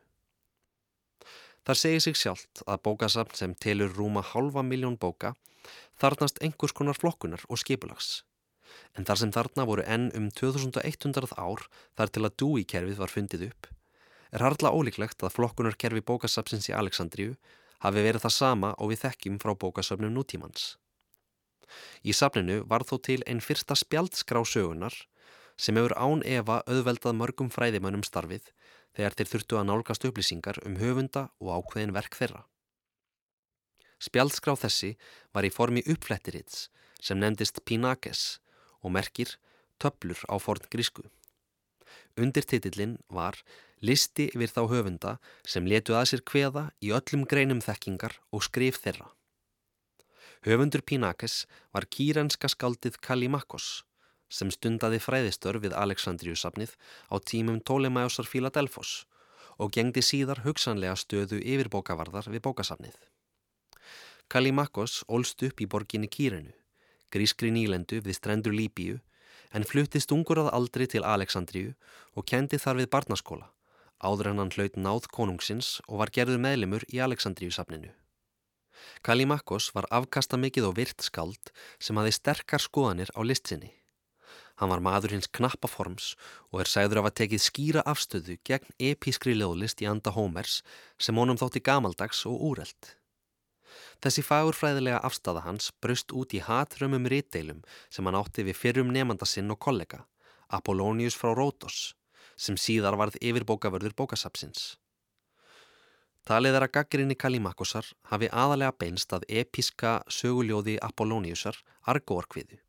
Það 1.64 1.80
segir 1.80 2.04
sig 2.04 2.20
sjálft 2.20 2.62
að 2.68 2.82
bókasafn 2.86 3.38
sem 3.40 3.56
telur 3.56 3.94
rúma 3.96 4.24
halva 4.34 4.64
miljón 4.68 4.98
bóka 5.00 5.32
þarnast 6.02 6.42
einhvers 6.44 6.76
konar 6.76 6.98
flokkunar 6.98 7.44
og 7.50 7.62
skipulags. 7.62 8.24
En 8.98 9.06
þar 9.06 9.20
sem 9.22 9.34
þarna 9.34 9.66
voru 9.70 9.86
enn 9.86 10.10
um 10.18 10.30
2100 10.34 11.36
ár 11.38 11.66
þar 11.98 12.14
til 12.14 12.24
að 12.26 12.38
dúi-kerfið 12.42 13.02
var 13.02 13.14
fundið 13.14 13.48
upp, 13.50 13.68
er 14.34 14.46
harla 14.46 14.74
ólíklegt 14.74 15.24
að 15.24 15.36
flokkunarkerfi 15.38 16.02
bókasafnsins 16.02 16.70
í 16.72 16.78
Aleksandríu 16.78 17.36
hafi 17.86 18.06
verið 18.06 18.26
það 18.26 18.38
sama 18.38 18.72
og 18.80 18.94
við 18.94 19.04
þekkjum 19.04 19.40
frá 19.44 19.54
bókasafnum 19.54 20.14
nútímans. 20.16 20.78
Í 22.06 22.14
safninu 22.14 22.64
var 22.70 22.86
þó 22.88 22.98
til 23.08 23.22
einn 23.28 23.42
fyrsta 23.44 23.78
spjaldskrá 23.78 24.42
sögunar 24.46 24.96
sem 25.58 25.78
hefur 25.78 25.96
án 25.98 26.24
Eva 26.26 26.62
auðveldað 26.66 27.18
mörgum 27.20 27.52
fræðimönnum 27.54 28.06
starfið 28.06 28.50
þegar 28.98 29.18
þeir 29.18 29.32
þurftu 29.34 29.60
að 29.60 29.70
nálgast 29.70 30.08
upplýsingar 30.10 30.62
um 30.68 30.78
höfunda 30.82 31.28
og 31.42 31.54
ákveðin 31.60 31.96
verk 31.96 32.18
þeirra. 32.18 32.44
Spjaldskrá 34.04 34.56
þessi 34.60 34.94
var 35.36 35.48
í 35.48 35.52
formi 35.54 35.84
uppflettirits 35.88 36.68
sem 37.00 37.20
nefndist 37.20 37.62
Pinakes 37.68 38.40
og 38.84 38.96
merkir 38.96 39.38
töblur 39.80 40.20
á 40.28 40.36
forn 40.44 40.66
grísku. 40.72 41.06
Undirtitillin 42.20 42.98
var 43.10 43.40
listi 43.82 44.30
yfir 44.32 44.52
þá 44.52 44.62
höfunda 44.72 45.14
sem 45.54 45.68
letu 45.68 45.96
að 45.98 46.10
sér 46.12 46.24
kveða 46.30 46.66
í 46.84 46.92
öllum 46.96 47.26
greinum 47.30 47.62
þekkingar 47.64 48.20
og 48.32 48.46
skrif 48.48 48.80
þeirra. 48.84 49.10
Höfundur 50.44 50.84
Pinakes 50.84 51.46
var 51.72 51.88
kýranska 51.88 52.52
skaldið 52.52 53.00
Kallimakos 53.08 53.84
sem 54.34 54.52
stundaði 54.52 55.00
fræðistör 55.04 55.60
við 55.64 55.76
Aleksandriusafnið 55.78 56.76
á 57.14 57.16
tímum 57.32 57.62
Tólemæjosar 57.62 58.28
Fíladelfos 58.28 59.04
og 59.62 59.72
gengdi 59.76 60.02
síðar 60.04 60.42
hugsanlega 60.44 60.96
stöðu 61.00 61.40
yfirbókavarðar 61.40 62.32
við 62.34 62.44
bókasafnið. 62.48 62.96
Kallimakos 64.30 65.04
ólst 65.08 65.44
upp 65.44 65.62
í 65.62 65.68
borginni 65.70 66.08
Kírenu, 66.08 66.54
grískri 67.14 67.52
nýlendu 67.54 68.02
við 68.02 68.18
strendur 68.18 68.56
Líbíu, 68.56 69.00
en 69.54 69.68
fluttist 69.70 70.12
ungur 70.16 70.42
að 70.42 70.54
aldri 70.58 70.88
til 70.90 71.04
Aleksandríu 71.06 71.74
og 72.18 72.26
kendi 72.30 72.58
þar 72.58 72.82
við 72.82 72.90
barnaskóla, 72.96 73.52
áður 74.02 74.32
en 74.32 74.42
hann 74.42 74.54
hlaut 74.56 74.80
náð 74.80 75.10
konungsins 75.14 75.76
og 75.88 76.02
var 76.02 76.14
gerður 76.16 76.42
meðlemur 76.42 76.86
í 76.90 77.02
Aleksandríu-safninu. 77.06 77.94
Kallimakos 79.06 79.70
var 79.76 79.88
afkasta 79.92 80.40
mikið 80.40 80.72
og 80.72 80.76
virt 80.80 81.06
skald 81.06 81.54
sem 81.80 81.98
hafi 82.00 82.16
sterkar 82.16 82.64
skoðanir 82.64 83.14
á 83.14 83.22
listsinni. 83.22 83.72
Hann 84.62 84.70
var 84.70 84.84
maður 84.86 85.16
hins 85.16 85.30
knappaforms 85.34 86.14
og 86.52 86.62
er 86.64 86.70
sæður 86.70 87.02
af 87.02 87.10
að 87.10 87.18
tekið 87.22 87.46
skýra 87.46 87.86
afstöðu 87.90 88.38
gegn 88.46 88.76
episkri 88.92 89.34
löðlist 89.38 89.82
í 89.82 89.90
anda 89.90 90.14
Hómers 90.14 90.62
sem 91.02 91.18
honum 91.18 91.40
þótti 91.42 91.64
gamaldags 91.66 92.26
og 92.30 92.42
úreld. 92.52 92.94
Þessi 94.04 94.24
fagurfræðilega 94.28 95.02
afstafa 95.08 95.44
hans 95.46 95.72
braust 95.82 96.12
út 96.12 96.36
í 96.36 96.42
hatrömmum 96.44 97.08
rítdeilum 97.12 97.64
sem 97.90 98.06
hann 98.06 98.20
átti 98.20 98.46
við 98.48 98.60
fyrrum 98.60 98.94
nefnda 98.94 99.28
sinn 99.30 99.52
og 99.54 99.60
kollega, 99.64 100.04
Apollonius 100.50 101.18
frá 101.18 101.34
Rótos, 101.34 101.94
sem 102.38 102.58
síðar 102.58 102.98
varð 103.00 103.20
yfirbókavörður 103.22 103.96
bókasapsins. 103.98 104.74
Talið 106.24 106.56
er 106.56 106.64
að 106.64 106.76
gaggrinni 106.78 107.16
Kalimakosar 107.20 107.88
hafi 108.08 108.30
aðalega 108.32 108.78
beinst 108.80 109.12
að 109.16 109.26
episka 109.28 109.98
söguljóði 110.08 110.78
Apolloniusar 110.80 111.58
argórkviðu, 111.92 112.62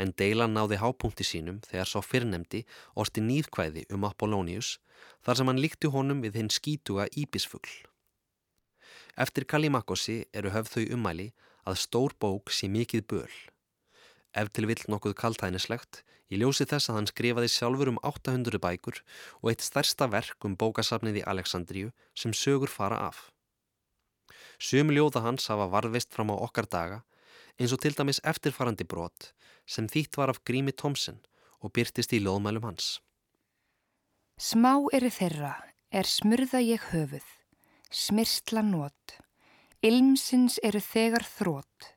en 0.00 0.14
deilan 0.16 0.56
náði 0.56 0.78
hápunkti 0.80 1.26
sínum 1.28 1.60
þegar 1.66 1.90
sá 1.90 2.00
fyrrnemdi 2.00 2.62
orsti 2.96 3.20
nýðkvæði 3.26 3.84
um 3.92 4.08
Apollonius 4.08 4.78
þar 5.26 5.40
sem 5.40 5.52
hann 5.52 5.60
líkti 5.60 5.92
honum 5.92 6.24
við 6.24 6.40
hinn 6.40 6.52
skítuga 6.56 7.04
íbisfugl. 7.12 7.89
Eftir 9.16 9.44
Kallimakosi 9.44 10.24
eru 10.32 10.52
höfð 10.54 10.76
þau 10.76 10.84
umæli 10.96 11.30
að 11.66 11.80
stór 11.82 12.14
bók 12.20 12.52
sé 12.54 12.68
mikið 12.70 13.06
böl. 13.10 13.34
Ef 14.34 14.50
til 14.54 14.68
vill 14.70 14.82
nokkuð 14.86 15.16
kaltænislegt, 15.18 16.04
ég 16.30 16.38
ljósi 16.42 16.66
þess 16.70 16.90
að 16.90 16.96
hann 17.00 17.10
skrifaði 17.10 17.50
sjálfur 17.50 17.90
um 17.90 17.98
800 18.06 18.60
bækur 18.62 19.00
og 19.42 19.50
eitt 19.50 19.64
stærsta 19.66 20.06
verk 20.12 20.46
um 20.46 20.54
bókasafnið 20.54 21.22
í 21.22 21.26
Aleksandríu 21.26 21.90
sem 22.14 22.34
sögur 22.36 22.70
fara 22.70 23.00
af. 23.10 23.30
Sjömi 24.60 24.94
ljóða 24.94 25.24
hans 25.24 25.48
hafa 25.50 25.66
varðvist 25.72 26.14
fram 26.14 26.30
á 26.30 26.36
okkar 26.38 26.68
daga 26.70 27.02
eins 27.58 27.74
og 27.74 27.82
til 27.82 27.96
dæmis 27.96 28.22
eftirfarandi 28.24 28.86
brot 28.86 29.32
sem 29.66 29.88
þýtt 29.90 30.16
var 30.20 30.30
af 30.32 30.42
Grími 30.46 30.72
Tomsen 30.72 31.18
og 31.60 31.74
byrtist 31.74 32.14
í 32.14 32.22
ljóðmælum 32.22 32.68
hans. 32.68 33.00
Smá 34.40 34.78
eru 34.96 35.10
þeirra 35.12 35.56
er 35.90 36.08
smurða 36.08 36.62
ég 36.64 36.86
höfuð 36.94 37.39
smirstla 37.90 38.62
nót, 38.62 39.16
ilmsins 39.82 40.60
eru 40.62 40.80
þegar 40.82 41.26
þrótt, 41.26 41.90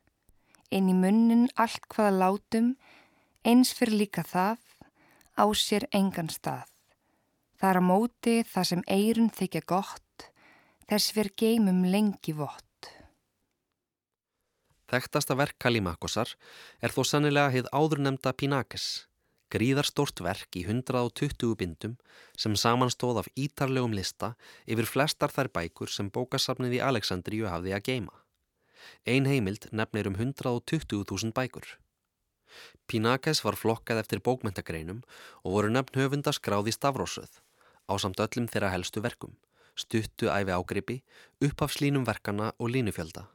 inn 0.73 0.89
í 0.89 0.95
munnin 0.97 1.47
allt 1.53 1.85
hvaða 1.93 2.17
látum, 2.17 2.73
eins 3.45 3.73
fyrir 3.77 3.99
líka 4.01 4.23
það, 4.25 4.57
á 5.37 5.45
sér 5.53 5.85
engan 5.93 6.31
stað. 6.33 6.65
Það 7.61 7.69
er 7.69 7.79
að 7.79 7.87
móti 7.87 8.35
það 8.49 8.69
sem 8.69 8.83
eirun 8.89 9.31
þykja 9.33 9.63
gott, 9.69 10.27
þess 10.89 11.13
verð 11.15 11.37
geimum 11.39 11.85
lengi 11.85 12.33
vott. 12.35 12.89
Þekktasta 14.89 15.37
verk 15.37 15.57
Kalimakosar 15.61 16.33
er 16.81 16.93
þó 16.93 17.01
sannilega 17.07 17.53
heið 17.53 17.69
áðurnemda 17.73 18.33
Pinakes, 18.37 19.07
gríðarstórt 19.53 20.23
verk 20.25 20.57
í 20.57 20.63
120 20.65 21.53
bindum 21.59 21.93
sem 22.39 22.55
samanstóð 22.57 23.21
af 23.21 23.29
ítarlegum 23.37 23.93
lista 23.93 24.33
yfir 24.65 24.89
flestar 24.89 25.33
þær 25.33 25.51
bækur 25.57 25.93
sem 25.93 26.09
bókasafnið 26.09 26.79
í 26.79 26.81
Aleksandríu 26.87 27.49
hafði 27.51 27.75
að 27.77 27.85
geima. 27.89 28.15
Ein 29.05 29.29
heimild 29.29 29.69
nefnir 29.71 30.09
um 30.09 30.17
120.000 30.17 31.35
bækur. 31.37 31.67
Pínakes 32.89 33.43
var 33.45 33.57
flokkað 33.57 34.01
eftir 34.03 34.21
bókmentagreinum 34.25 35.03
og 35.43 35.55
voru 35.55 35.71
nefn 35.73 36.01
höfunda 36.01 36.33
skráði 36.35 36.73
stafrósöð 36.75 37.39
á 37.89 37.93
samt 37.99 38.21
öllum 38.25 38.49
þeirra 38.49 38.73
helstu 38.73 39.01
verkum, 39.03 39.33
stuttu 39.75 40.29
æfi 40.31 40.53
ágripi, 40.55 40.99
uppafslínum 41.43 42.05
verkana 42.07 42.51
og 42.57 42.73
línufjölda. 42.73 43.25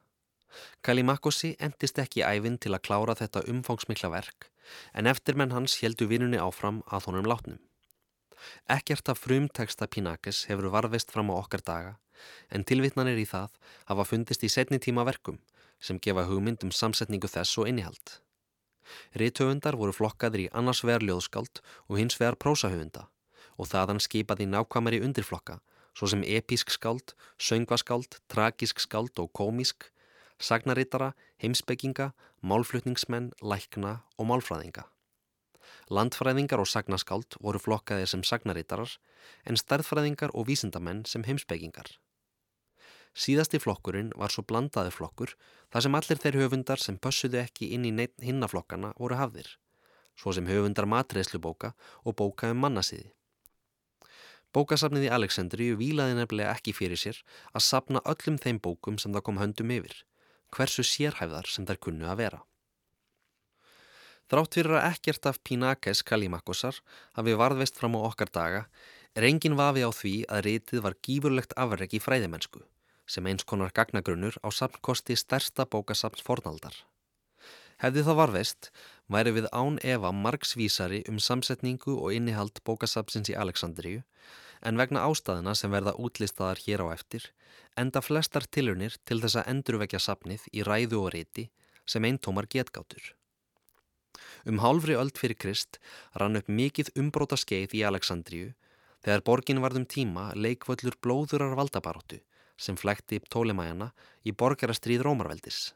Kalimakossi 0.82 1.54
endist 1.60 1.98
ekki 2.00 2.24
æfin 2.24 2.56
til 2.58 2.72
að 2.74 2.84
klára 2.88 3.14
þetta 3.18 3.44
umfangsmikla 3.52 4.10
verk 4.14 4.48
en 4.94 5.06
eftirmenn 5.10 5.54
hans 5.54 5.78
heldu 5.82 6.08
vinunni 6.10 6.40
áfram 6.40 6.82
að 6.86 7.08
honum 7.10 7.28
látnum. 7.30 7.58
Ekkert 8.70 9.08
af 9.08 9.22
frumteksta 9.24 9.88
Pínakes 9.90 10.44
hefur 10.50 10.70
varðveist 10.74 11.10
fram 11.14 11.32
á 11.32 11.34
okkar 11.38 11.64
daga 11.64 11.96
en 12.50 12.64
tilvitnanir 12.66 13.18
í 13.18 13.26
það 13.26 13.54
hafa 13.90 14.06
fundist 14.06 14.44
í 14.46 14.50
setni 14.50 14.78
tíma 14.82 15.04
verkum 15.06 15.38
sem 15.80 15.98
gefa 16.02 16.26
hugmynd 16.26 16.64
um 16.66 16.74
samsetningu 16.74 17.30
þess 17.30 17.58
og 17.62 17.70
innihald. 17.70 18.18
Rítöfundar 19.20 19.76
voru 19.78 19.94
flokkaður 19.94 20.46
í 20.46 20.50
annars 20.60 20.82
vegar 20.84 21.04
ljóðskald 21.04 21.60
og 21.88 21.98
hins 22.00 22.18
vegar 22.18 22.38
prósahöfunda 22.42 23.06
og 23.58 23.70
þaðan 23.70 24.02
skipaði 24.02 24.46
nákvæmari 24.50 25.02
undirflokka 25.04 25.58
svo 25.98 26.06
sem 26.10 26.22
episk 26.22 26.70
skald, 26.70 27.14
söngvaskáld, 27.42 28.20
tragisk 28.30 28.78
skald 28.78 29.18
og 29.18 29.32
komísk, 29.34 29.88
sagnarittara, 30.38 31.12
heimsbygginga, 31.42 32.12
málflutningsmenn, 32.42 33.32
lækna 33.42 34.00
og 34.18 34.30
málfræðinga. 34.30 34.86
Landfræðingar 35.90 36.60
og 36.62 36.68
sagnaskáld 36.68 37.38
voru 37.40 37.60
flokkaðir 37.60 38.08
sem 38.10 38.24
sagnarittarar 38.24 38.98
en 39.48 39.56
stærðfræðingar 39.56 40.34
og 40.34 40.48
vísindamenn 40.48 41.04
sem 41.08 41.24
heimsbyggingar. 41.24 41.96
Síðasti 43.18 43.58
flokkurinn 43.58 44.12
var 44.16 44.30
svo 44.30 44.44
blandaði 44.46 44.92
flokkur 44.94 45.32
þar 45.72 45.84
sem 45.84 45.96
allir 45.98 46.20
þeir 46.22 46.40
höfundar 46.42 46.82
sem 46.82 46.98
pössuðu 47.00 47.40
ekki 47.42 47.72
inn 47.74 47.86
í 47.88 47.92
hinnaflokkana 48.22 48.92
voru 48.98 49.18
hafðir, 49.18 49.48
svo 50.14 50.34
sem 50.36 50.46
höfundar 50.46 50.86
matreðslubóka 50.86 51.72
og 52.04 52.18
bóka 52.20 52.52
um 52.52 52.60
mannasiði. 52.62 53.10
Bókasafnið 54.54 55.08
í 55.08 55.12
Aleksandríu 55.12 55.76
vílaði 55.76 56.14
nefnilega 56.16 56.54
ekki 56.56 56.72
fyrir 56.72 57.00
sér 57.00 57.18
að 57.52 57.64
sapna 57.66 58.00
öllum 58.08 58.38
þeim 58.40 58.60
bókum 58.64 58.96
sem 59.00 59.12
það 59.12 59.26
kom 59.26 59.40
höndum 59.42 59.74
yfir, 59.74 59.96
hversu 60.54 60.84
sérhæfðar 60.86 61.48
sem 61.50 61.66
þær 61.68 61.80
kunnu 61.86 62.08
að 62.08 62.20
vera. 62.22 62.40
Þrátt 64.28 64.58
fyrir 64.58 64.76
að 64.76 64.86
ekkert 64.92 65.26
af 65.30 65.38
Pínakes 65.40 66.02
Kalimakosar 66.04 66.80
hafi 67.16 67.36
varðveist 67.40 67.78
fram 67.80 67.96
á 67.96 68.00
okkar 68.04 68.28
daga 68.32 68.66
er 69.16 69.24
engin 69.24 69.56
vafi 69.56 69.84
á 69.84 69.90
því 69.90 70.14
að 70.28 70.44
rítið 70.46 70.84
var 70.84 70.98
gífurlegt 71.00 71.56
afreg 71.56 71.96
í 71.96 72.02
fræðimennsku 72.02 72.60
sem 73.08 73.24
eins 73.24 73.46
konar 73.48 73.72
gagnagrunnur 73.72 74.36
á 74.44 74.48
samkosti 74.52 75.16
stærsta 75.16 75.64
bókasafns 75.64 76.20
fornaldar. 76.26 76.74
Hefði 77.80 78.02
það 78.04 78.18
varveist, 78.18 78.68
væri 79.08 79.32
við 79.38 79.46
án 79.54 79.78
Eva 79.86 80.10
margsvísari 80.12 81.04
um 81.08 81.20
samsetningu 81.22 81.94
og 81.94 82.12
innihald 82.12 82.60
bókasafnsins 82.68 83.30
í 83.32 83.36
Aleksandriju, 83.38 84.02
en 84.62 84.80
vegna 84.80 85.04
ástæðina 85.06 85.54
sem 85.58 85.72
verða 85.72 85.94
útlistaðar 85.98 86.60
hér 86.64 86.84
á 86.84 86.86
eftir, 86.94 87.28
enda 87.76 88.02
flestar 88.02 88.46
tilunir 88.46 88.96
til 89.06 89.20
þess 89.22 89.38
að 89.40 89.50
endurvekja 89.52 90.00
safnið 90.02 90.48
í 90.52 90.64
ræðu 90.66 91.04
og 91.04 91.12
reyti 91.14 91.48
sem 91.86 92.04
eintómar 92.04 92.48
getgátur. 92.50 93.14
Um 94.48 94.60
hálfri 94.62 94.96
öld 94.98 95.18
fyrir 95.20 95.38
Krist 95.38 95.78
rann 96.20 96.38
upp 96.40 96.48
mikið 96.48 96.92
umbróta 96.98 97.38
skeið 97.38 97.76
í 97.78 97.84
Aleksandriju 97.86 98.52
þegar 99.04 99.24
borgin 99.26 99.62
varðum 99.62 99.86
tíma 99.86 100.30
leikvöllur 100.34 100.98
blóðurar 101.04 101.54
valdabaróttu 101.58 102.20
sem 102.58 102.76
flækti 102.76 103.20
tólemæjana 103.30 103.92
í 104.26 104.34
borgarastrýð 104.34 105.04
Rómarveldis. 105.06 105.72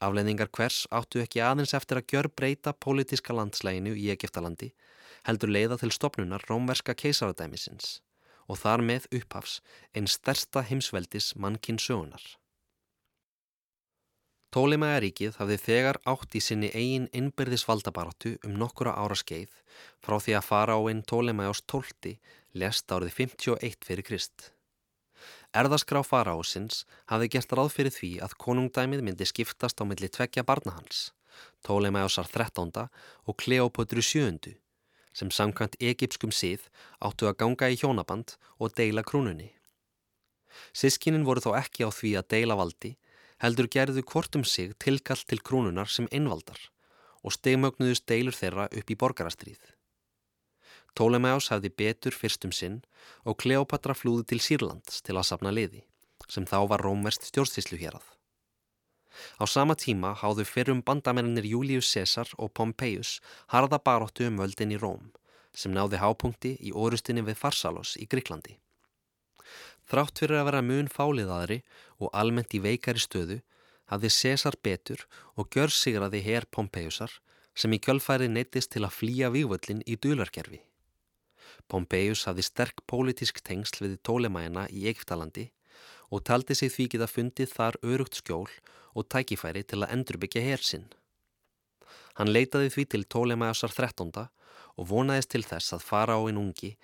Afleðingar 0.00 0.50
hvers 0.56 0.84
áttu 0.92 1.22
ekki 1.24 1.42
aðeins 1.44 1.74
eftir 1.76 2.00
að 2.00 2.08
gjör 2.12 2.28
breyta 2.36 2.72
pólitíska 2.72 3.36
landslæginu 3.36 3.94
í 3.96 4.10
Egiptalandi 4.12 4.70
heldur 5.28 5.52
leiða 5.52 5.80
til 5.80 5.92
stopnunar 5.92 6.44
rómverska 6.48 6.94
keisaradæmisins 6.96 7.98
og 8.50 8.58
þar 8.64 8.84
með 8.90 9.06
upphafs 9.20 9.60
einn 9.94 10.10
stærsta 10.10 10.64
heimsveldis 10.66 11.32
mannkinn 11.38 11.78
sögunar. 11.78 12.22
Tólemæjaríkið 14.50 15.36
hafði 15.38 15.56
þegar 15.62 16.00
átt 16.10 16.34
í 16.34 16.40
sinni 16.42 16.72
eigin 16.74 17.06
innbyrðis 17.14 17.62
valdabaratu 17.68 18.32
um 18.48 18.56
nokkura 18.58 18.96
ára 18.98 19.14
skeið 19.14 19.52
frá 20.02 20.16
því 20.18 20.34
að 20.38 20.48
fara 20.48 20.74
á 20.74 20.80
einn 20.90 21.04
Tólemæjás 21.06 21.62
tólti 21.70 22.16
lest 22.58 22.90
árið 22.90 23.14
51 23.20 23.86
fyrir 23.86 24.06
Krist. 24.08 24.50
Erðaskrá 25.54 26.02
faraósins 26.06 26.82
hafði 27.12 27.30
gert 27.36 27.54
ráð 27.54 27.70
fyrir 27.76 27.94
því 27.94 28.10
að 28.26 28.34
konungdæmið 28.42 29.04
myndi 29.06 29.28
skiptast 29.30 29.78
á 29.78 29.84
milli 29.86 30.10
tveggja 30.10 30.42
barna 30.46 30.74
hans, 30.80 31.12
Tólemæjásar 31.66 32.26
13. 32.26 32.88
og 33.26 33.38
Kleopotru 33.38 34.02
7. 34.02 34.58
sem 35.12 35.30
samkvæmt 35.30 35.78
egipskum 35.80 36.32
síð 36.34 36.66
áttu 37.02 37.28
að 37.28 37.38
ganga 37.42 37.70
í 37.70 37.78
hjónaband 37.80 38.36
og 38.58 38.74
deila 38.78 39.02
krúnunni. 39.06 39.50
Sískinin 40.72 41.26
voru 41.26 41.42
þó 41.44 41.54
ekki 41.58 41.86
á 41.86 41.90
því 41.90 42.12
að 42.20 42.28
deila 42.34 42.58
valdi, 42.58 42.92
heldur 43.42 43.68
gerðu 43.72 44.04
kortum 44.04 44.44
sig 44.44 44.74
tilkall 44.78 45.22
til 45.26 45.40
krúnunar 45.40 45.88
sem 45.88 46.08
einvaldar 46.12 46.60
og 47.24 47.34
stegmögnuðust 47.36 48.06
deilur 48.08 48.36
þeirra 48.36 48.68
upp 48.70 48.90
í 48.90 48.96
borgarastrýð. 48.96 49.60
Tólemæás 50.96 51.50
hafði 51.52 51.70
betur 51.82 52.16
fyrstum 52.16 52.52
sinn 52.52 52.80
og 53.24 53.38
Kleopatra 53.42 53.94
flúði 53.94 54.26
til 54.32 54.40
Sýrlands 54.42 55.02
til 55.06 55.16
að 55.16 55.28
sapna 55.28 55.52
liði, 55.54 55.84
sem 56.28 56.46
þá 56.48 56.58
var 56.72 56.84
rómverst 56.86 57.28
stjórnstíslu 57.30 57.78
hérað. 57.80 58.06
Á 59.42 59.44
sama 59.46 59.74
tíma 59.74 60.14
háðu 60.20 60.46
fyrrum 60.46 60.82
bandamennir 60.86 61.46
Július 61.48 61.90
Cæsar 61.92 62.30
og 62.38 62.52
Pompeius 62.54 63.18
harða 63.52 63.78
baróttu 63.78 64.26
um 64.28 64.40
völdin 64.42 64.74
í 64.74 64.78
Róm, 64.80 65.10
sem 65.52 65.74
náði 65.74 66.00
hápunkti 66.02 66.56
í 66.60 66.72
orustinni 66.72 67.24
við 67.26 67.40
Farsalos 67.42 67.96
í 67.98 68.06
Gríklandi. 68.06 68.58
Þrátt 69.90 70.22
fyrir 70.22 70.38
að 70.38 70.48
vera 70.50 70.62
mun 70.62 70.88
fáliðaðri 70.88 71.62
og 71.98 72.12
almennt 72.14 72.54
í 72.54 72.62
veikari 72.62 73.02
stöðu, 73.02 73.40
hafði 73.90 74.10
Cæsar 74.14 74.56
betur 74.62 75.06
og 75.34 75.50
gjör 75.50 75.72
sigraði 75.74 76.22
herr 76.22 76.46
Pompeiusar 76.46 77.16
sem 77.54 77.72
í 77.74 77.80
kjölfæri 77.82 78.28
neittist 78.30 78.70
til 78.74 78.84
að 78.86 78.94
flýja 79.00 79.30
vývöldin 79.34 79.82
í 79.86 79.96
dularkerfi. 79.98 80.60
Pompeius 81.70 82.24
hafði 82.28 82.44
sterk 82.46 82.84
pólitísk 82.90 83.42
tengsl 83.46 83.84
við 83.84 83.98
tólemæna 84.06 84.68
í 84.70 84.86
Egiptalandi 84.90 85.50
og 86.10 86.24
taldi 86.26 86.56
sig 86.58 86.72
því 86.74 86.86
geta 86.94 87.08
fundið 87.10 87.52
þar 87.56 87.78
örugt 87.86 88.18
skjól 88.20 88.48
og 88.98 89.08
tækifæri 89.12 89.62
til 89.62 89.82
að 89.84 89.92
endurbyggja 89.96 90.42
hersinn. 90.44 90.88
Hann 92.18 92.32
leitaði 92.34 92.70
því 92.74 92.84
til 92.92 93.06
tólemæjasar 93.14 93.74
13. 93.76 94.10
og 94.76 94.88
vonaðist 94.90 95.30
til 95.34 95.44
þess 95.46 95.76
að 95.76 95.86
fara 95.86 96.18
á 96.18 96.20
einn 96.26 96.40
ungi 96.40 96.74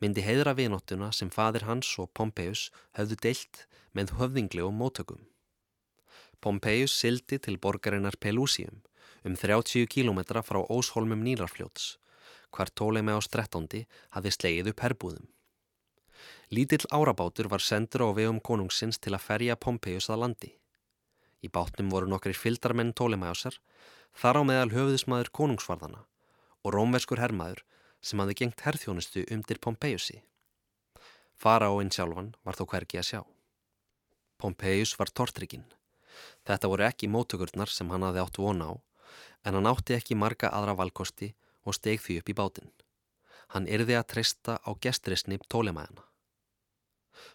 myndi 0.00 0.22
heiðra 0.22 0.54
vinóttuna 0.56 1.10
sem 1.12 1.30
fadir 1.32 1.66
hans 1.66 1.90
og 2.02 2.12
Pompeius 2.14 2.70
höfðu 2.98 3.18
deilt 3.26 3.66
með 3.96 4.14
höfðinglegum 4.20 4.76
mótökum. 4.76 5.22
Pompeius 6.40 6.94
sildi 6.94 7.38
til 7.42 7.58
borgarinnar 7.58 8.18
Pelusium 8.20 8.82
um 9.26 9.34
30 9.34 9.88
km 9.90 10.20
frá 10.46 10.60
Ósholmum 10.62 11.24
Nýlarfljóts 11.24 11.96
hvar 12.56 12.70
Tólemeás 12.72 13.28
13. 13.28 13.84
hafi 14.14 14.30
slegið 14.32 14.70
upp 14.72 14.84
herbúðum. 14.84 15.26
Lítill 16.50 16.86
árabátur 16.94 17.48
var 17.50 17.58
sendur 17.58 18.06
á 18.06 18.08
vegum 18.14 18.38
konungsins 18.38 19.00
til 19.02 19.16
að 19.16 19.24
ferja 19.24 19.56
Pompeius 19.58 20.06
að 20.06 20.20
landi. 20.22 20.50
Í 21.42 21.50
bátnum 21.50 21.90
voru 21.90 22.06
nokkri 22.06 22.36
fyldarmenn 22.38 22.94
Tólemeásar, 22.94 23.58
þar 24.14 24.38
á 24.38 24.42
meðal 24.46 24.70
höfuðismadur 24.70 25.32
konungsvarðana 25.34 26.04
og 26.62 26.74
rómverskur 26.76 27.18
herrmaður 27.18 27.64
sem 27.98 28.22
hafi 28.22 28.38
gengt 28.38 28.62
herrþjónustu 28.62 29.26
umdir 29.34 29.58
Pompeiusi. 29.58 30.22
Fara 31.34 31.66
á 31.66 31.74
einn 31.82 31.90
sjálfan 31.90 32.30
var 32.46 32.54
þó 32.54 32.64
hvergi 32.70 33.02
að 33.02 33.08
sjá. 33.10 33.20
Pompeius 34.38 34.94
var 35.02 35.10
tortrikinn. 35.10 35.66
Þetta 36.46 36.70
voru 36.70 36.86
ekki 36.86 37.10
mótökurnar 37.10 37.74
sem 37.74 37.90
hann 37.90 38.06
hafi 38.06 38.22
átt 38.22 38.38
vona 38.38 38.70
á, 38.70 38.74
en 39.42 39.58
hann 39.58 39.66
átti 39.66 39.98
ekki 39.98 40.14
marga 40.14 40.54
aðra 40.54 40.78
valkosti 40.78 41.34
og 41.66 41.74
steg 41.74 41.98
því 42.00 42.22
upp 42.22 42.30
í 42.30 42.38
bátinn. 42.38 42.74
Hann 43.50 43.66
yrði 43.66 43.98
að 43.98 44.12
treysta 44.14 44.62
á 44.62 44.70
gestrisni 44.78 45.42
tólemæðana. 45.50 46.05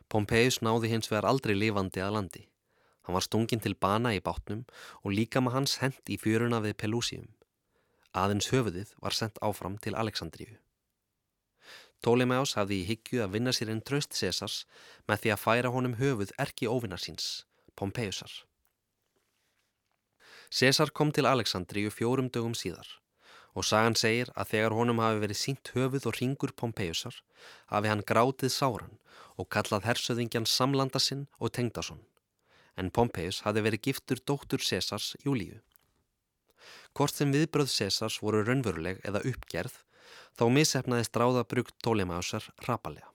Pompeius 0.09 0.61
náði 0.61 0.91
hins 0.91 1.11
vegar 1.11 1.27
aldrei 1.29 1.53
lifandi 1.55 2.01
að 2.03 2.15
landi. 2.17 2.43
Hann 3.05 3.17
var 3.17 3.25
stungin 3.25 3.61
til 3.63 3.73
bana 3.75 4.13
í 4.15 4.21
bátnum 4.21 4.65
og 5.01 5.15
líka 5.17 5.41
með 5.41 5.55
hans 5.57 5.77
hend 5.81 6.11
í 6.11 6.17
fjöruna 6.21 6.61
við 6.65 6.77
Pelusium. 6.83 7.29
Aðins 8.13 8.51
höfuðið 8.51 8.93
var 9.01 9.15
sendt 9.15 9.39
áfram 9.41 9.77
til 9.81 9.95
Aleksandríu. 9.95 10.57
Tólemæus 12.01 12.55
hafði 12.57 12.81
í 12.81 12.87
higgju 12.89 13.21
að 13.23 13.35
vinna 13.37 13.53
sér 13.53 13.71
einn 13.71 13.83
tröst 13.85 14.17
Césars 14.17 14.63
með 15.07 15.23
því 15.23 15.33
að 15.33 15.43
færa 15.43 15.73
honum 15.73 15.99
höfuð 15.99 16.33
erki 16.41 16.67
óvinnarsins, 16.67 17.45
Pompeiusar. 17.77 18.31
César 20.51 20.91
kom 20.91 21.13
til 21.15 21.29
Aleksandríu 21.29 21.93
fjórum 21.93 22.27
dögum 22.33 22.57
síðar 22.57 22.89
og 23.53 23.67
sagan 23.67 23.97
segir 23.99 24.31
að 24.35 24.53
þegar 24.53 24.75
honum 24.77 25.01
hafi 25.03 25.21
verið 25.23 25.39
sínt 25.39 25.71
höfuð 25.75 26.07
og 26.09 26.17
ringur 26.19 26.53
Pompeiusar 26.55 27.17
hafi 27.73 27.91
hann 27.91 28.05
grátið 28.07 28.53
sáran 28.55 28.97
og 29.39 29.49
kallað 29.51 29.87
hersöðingjan 29.89 30.47
samlanda 30.47 30.99
sinn 30.99 31.27
og 31.39 31.53
tengdason. 31.57 32.01
En 32.77 32.91
Pompeius 32.91 33.41
hafi 33.45 33.63
verið 33.65 33.85
giftur 33.89 34.21
dóttur 34.23 34.63
Césars 34.63 35.15
Júlíu. 35.25 35.59
Hvort 36.95 37.15
sem 37.15 37.31
viðbröð 37.33 37.71
Césars 37.71 38.19
voru 38.23 38.43
raunveruleg 38.45 39.01
eða 39.07 39.23
uppgerð, 39.27 39.73
þá 40.37 40.45
missefnaði 40.55 41.07
stráðabrugt 41.07 41.75
Tólemásar 41.83 42.47
rapalega. 42.67 43.11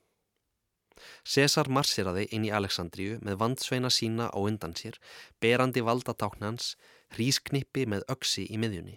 César 1.29 1.69
marsiraði 1.69 2.25
inn 2.33 2.47
í 2.49 2.53
Aleksandríu 2.59 3.19
með 3.25 3.41
vandsveina 3.43 3.91
sína 3.93 4.29
á 4.33 4.39
undan 4.41 4.77
sér, 4.79 4.97
berandi 5.41 5.85
valdatáknans, 5.85 6.77
hrísknippi 7.17 7.85
með 7.87 8.07
öksi 8.13 8.47
í 8.49 8.61
miðjunni. 8.61 8.97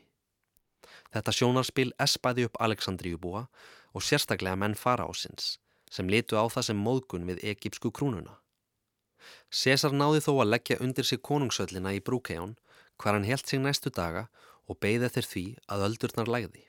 Þetta 1.14 1.34
sjónarspil 1.34 1.90
espaði 1.98 2.46
upp 2.46 2.60
Aleksandríubúa 2.62 3.48
og 3.94 4.06
sérstaklega 4.06 4.60
menn 4.60 4.78
fara 4.78 5.08
ásins, 5.10 5.58
sem 5.90 6.10
litu 6.10 6.38
á 6.38 6.46
það 6.46 6.70
sem 6.70 6.84
móðgun 6.86 7.26
við 7.30 7.42
egipsku 7.54 7.92
krúnuna. 7.92 8.38
César 9.50 9.94
náði 9.94 10.22
þó 10.26 10.34
að 10.44 10.52
leggja 10.54 10.80
undir 10.86 11.06
sig 11.06 11.22
konungsöllina 11.26 11.96
í 11.98 12.02
Brúkejón 12.06 12.56
hvar 13.02 13.18
hann 13.18 13.28
helt 13.28 13.48
sig 13.48 13.62
næstu 13.62 13.90
daga 13.90 14.28
og 14.70 14.78
beigði 14.84 15.10
þeir 15.16 15.30
því 15.32 15.46
að 15.68 15.86
öldurnar 15.88 16.30
lægði. 16.30 16.64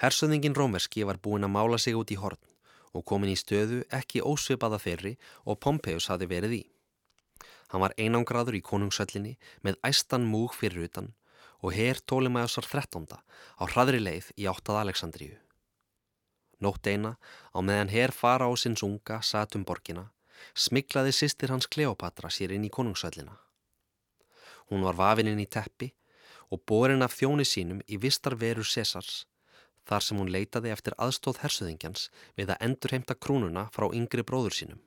Hersöðingin 0.00 0.56
Rómerski 0.56 1.04
var 1.08 1.20
búin 1.20 1.44
að 1.44 1.54
mála 1.56 1.78
sig 1.80 1.96
út 1.96 2.12
í 2.12 2.18
horn 2.20 2.40
og 2.96 3.04
komin 3.04 3.32
í 3.32 3.36
stöðu 3.36 3.82
ekki 3.92 4.24
ósvipaða 4.24 4.80
þeirri 4.80 5.14
og 5.44 5.60
Pompeius 5.60 6.08
hafi 6.12 6.28
verið 6.28 6.56
í. 6.60 6.64
Hann 7.72 7.82
var 7.84 7.94
einangraður 8.00 8.56
í 8.56 8.64
konungsöllinni 8.64 9.36
með 9.66 9.80
æstan 9.84 10.28
múg 10.28 10.54
fyrir 10.56 10.88
utan 10.88 11.12
og 11.62 11.72
herr 11.76 12.00
Tólimæðsar 12.04 12.68
13. 12.68 13.06
á 13.12 13.64
hraðri 13.70 14.00
leið 14.02 14.32
í 14.36 14.48
áttað 14.50 14.82
Aleksandríu. 14.82 15.36
Nótt 16.60 16.86
eina 16.88 17.16
á 17.52 17.58
meðan 17.60 17.92
herr 17.92 18.12
fara 18.16 18.48
á 18.48 18.52
sinns 18.56 18.84
unga 18.86 19.20
satum 19.22 19.64
borgina 19.64 20.10
smiklaði 20.54 21.12
sýstir 21.16 21.52
hans 21.52 21.68
Kleopatra 21.68 22.30
sér 22.32 22.54
inn 22.56 22.64
í 22.64 22.72
konungsöllina. 22.72 23.36
Hún 24.70 24.84
var 24.84 24.98
vafininn 24.98 25.40
í 25.40 25.46
teppi 25.46 25.92
og 26.50 26.62
borin 26.66 27.04
af 27.04 27.14
þjóni 27.16 27.46
sínum 27.46 27.82
í 27.86 27.98
vistar 28.00 28.36
veru 28.40 28.64
Césars 28.64 29.24
þar 29.86 30.02
sem 30.02 30.18
hún 30.18 30.32
leitaði 30.32 30.72
eftir 30.74 30.96
aðstóð 30.98 31.42
hersuðingjans 31.44 32.08
við 32.38 32.52
að 32.52 32.62
endurheimta 32.68 33.14
krúnuna 33.14 33.68
frá 33.74 33.86
yngri 33.94 34.24
bróður 34.26 34.56
sínum. 34.56 34.80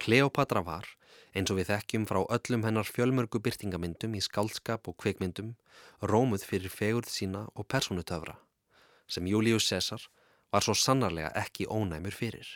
Kleopatra 0.00 0.62
var, 0.66 0.86
eins 1.32 1.50
og 1.52 1.58
við 1.60 1.68
þekkjum 1.72 2.06
frá 2.08 2.20
öllum 2.36 2.64
hennar 2.66 2.88
fjölmörgu 2.88 3.40
byrtingamyndum 3.44 4.16
í 4.18 4.22
skálskap 4.24 4.88
og 4.90 4.96
kveikmyndum, 5.00 5.52
rómuð 6.02 6.44
fyrir 6.48 6.72
fegurð 6.72 7.12
sína 7.12 7.44
og 7.54 7.68
personutöfra, 7.72 8.34
sem 9.06 9.28
Július 9.30 9.68
César 9.70 10.08
var 10.52 10.64
svo 10.64 10.74
sannarlega 10.76 11.30
ekki 11.38 11.68
ónæmur 11.70 12.16
fyrir. 12.16 12.48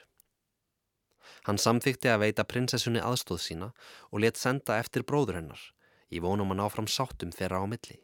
Hann 1.46 1.58
samþykti 1.62 2.10
að 2.10 2.22
veita 2.24 2.44
prinsessunni 2.44 3.00
aðstóð 3.02 3.40
sína 3.44 3.68
og 4.10 4.20
let 4.24 4.40
senda 4.40 4.80
eftir 4.82 5.06
bróður 5.06 5.40
hennar, 5.40 5.62
í 6.10 6.20
vonum 6.20 6.52
að 6.52 6.60
ná 6.60 6.66
fram 6.74 6.88
sáttum 6.90 7.32
þeirra 7.34 7.62
á 7.62 7.66
milli. 7.70 8.00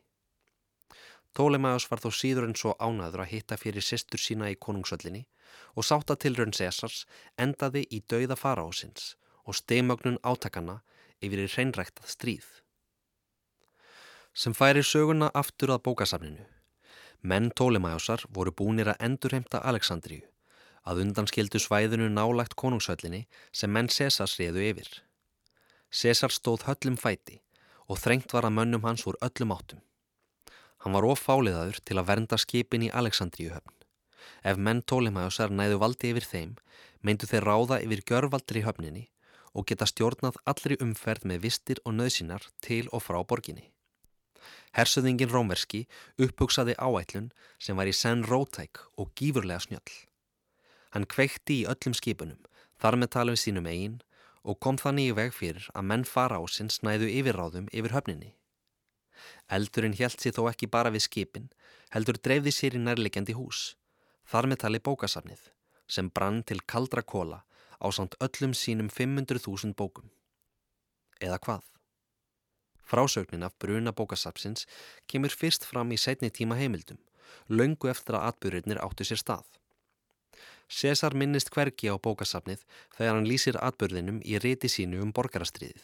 Tólemæðus 1.35 1.89
var 1.91 2.01
þó 2.05 2.11
síður 2.13 2.47
en 2.47 2.57
svo 2.59 2.75
ánaður 2.79 3.25
að 3.25 3.33
hitta 3.33 3.57
fyrir 3.57 3.85
sýstur 3.85 4.21
sína 4.21 4.51
í 4.53 4.59
konungsöllinni 4.61 5.25
og 5.77 5.87
sáttatilrönn 5.89 6.53
Césars 6.57 7.07
endaði 7.41 7.87
í 7.91 8.03
dauða 8.09 8.37
faraósins 8.37 9.15
og 9.47 9.59
steimögnun 9.59 10.19
átakana 10.23 10.81
yfir 11.23 11.45
í 11.45 11.49
hreinræktað 11.51 12.11
stríð. 12.11 12.49
Sem 14.33 14.55
færi 14.57 14.83
söguna 14.87 15.31
aftur 15.35 15.75
að 15.75 15.85
bókasafninu. 15.89 16.45
Menn 17.23 17.51
Tólemæðusar 17.55 18.25
voru 18.35 18.55
búinir 18.59 18.91
að 18.91 19.03
endurheimta 19.07 19.61
Aleksandríu 19.63 20.25
að 20.83 21.05
undanskildu 21.05 21.61
svæðinu 21.63 22.09
nálagt 22.11 22.57
konungsöllinni 22.59 23.27
sem 23.55 23.71
menn 23.71 23.91
Césars 23.93 24.35
réðu 24.41 24.65
yfir. 24.73 24.89
César 25.93 26.35
stóð 26.35 26.67
höllum 26.67 26.97
fæti 26.99 27.39
og 27.87 28.01
þrengt 28.03 28.35
var 28.35 28.49
að 28.49 28.57
mönnum 28.57 28.87
hans 28.87 29.07
úr 29.07 29.19
öllum 29.23 29.55
áttum. 29.55 29.83
Hann 30.83 30.97
var 30.97 31.07
ofáliðaður 31.07 31.79
til 31.87 31.99
að 32.01 32.09
vernda 32.09 32.39
skipin 32.41 32.89
í 32.89 32.91
Aleksandríuhöfn. 32.91 33.77
Ef 34.43 34.59
menn 34.59 34.83
Tólimæjusar 34.83 35.55
næðu 35.55 35.79
valdi 35.79 36.11
yfir 36.11 36.27
þeim, 36.27 36.57
meindu 37.03 37.29
þeir 37.31 37.47
ráða 37.47 37.79
yfir 37.85 38.03
görvaldri 38.09 38.65
höfninni 38.67 39.07
og 39.53 39.67
geta 39.69 39.87
stjórnað 39.89 40.39
allri 40.49 40.79
umferð 40.81 41.27
með 41.29 41.45
vistir 41.47 41.81
og 41.85 41.97
nöðsinar 41.99 42.49
til 42.65 42.87
og 42.93 43.05
frá 43.05 43.21
borginni. 43.25 43.69
Hersöðingin 44.73 45.31
Rómerski 45.31 45.85
upphugsaði 46.17 46.75
áætlun 46.81 47.29
sem 47.61 47.77
var 47.77 47.91
í 47.91 47.95
senn 47.97 48.25
rótæk 48.25 48.81
og 48.97 49.13
gífurlega 49.19 49.61
snjöll. 49.61 49.99
Hann 50.93 51.09
kveikti 51.09 51.63
í 51.63 51.67
öllum 51.69 51.95
skipunum, 51.97 52.41
þar 52.81 52.99
með 53.01 53.13
talum 53.17 53.37
sínum 53.37 53.69
eigin 53.69 54.01
og 54.43 54.59
kom 54.65 54.81
þannig 54.81 55.13
í 55.13 55.17
veg 55.19 55.35
fyrir 55.37 55.69
að 55.77 55.89
menn 55.91 56.07
fara 56.09 56.41
á 56.41 56.45
sinn 56.49 56.73
snæðu 56.73 57.11
yfirráðum 57.13 57.69
yfir 57.71 57.95
höfninni. 57.97 58.33
Eldurinn 59.53 59.95
hjælt 59.95 60.25
sér 60.25 60.35
þó 60.35 60.49
ekki 60.51 60.71
bara 60.73 60.91
við 60.91 61.07
skipin, 61.07 61.51
heldur 61.95 62.19
dreifði 62.19 62.53
sér 62.57 62.77
í 62.79 62.83
nærlegjandi 62.83 63.37
hús, 63.37 63.77
þar 64.27 64.49
með 64.51 64.63
tali 64.65 64.81
bókasafnið, 64.83 65.43
sem 65.87 66.09
brann 66.11 66.43
til 66.49 66.59
kaldra 66.67 67.05
kóla 67.05 67.43
á 67.83 67.87
samt 67.91 68.15
öllum 68.23 68.55
sínum 68.55 68.89
500.000 68.89 69.75
bókum. 69.75 70.07
Eða 71.21 71.39
hvað? 71.43 71.65
Frásögnin 72.83 73.47
af 73.47 73.59
bruna 73.59 73.93
bókasafsins 73.93 74.67
kemur 75.09 75.35
fyrst 75.35 75.65
fram 75.67 75.93
í 75.95 75.99
setni 75.99 76.31
tíma 76.31 76.59
heimildum, 76.59 77.01
löngu 77.49 77.91
eftir 77.91 78.19
að 78.19 78.29
atbyrjurnir 78.31 78.83
áttu 78.83 79.07
sér 79.07 79.21
stað. 79.23 79.47
César 80.73 81.15
minnist 81.15 81.51
hvergi 81.53 81.91
á 81.93 81.97
bókasafnið 82.01 82.63
þegar 82.97 83.17
hann 83.17 83.29
lýsir 83.29 83.59
atbörðinum 83.61 84.23
í 84.25 84.39
riti 84.41 84.71
sínu 84.73 85.03
um 85.05 85.13
borgarastriðið. 85.13 85.83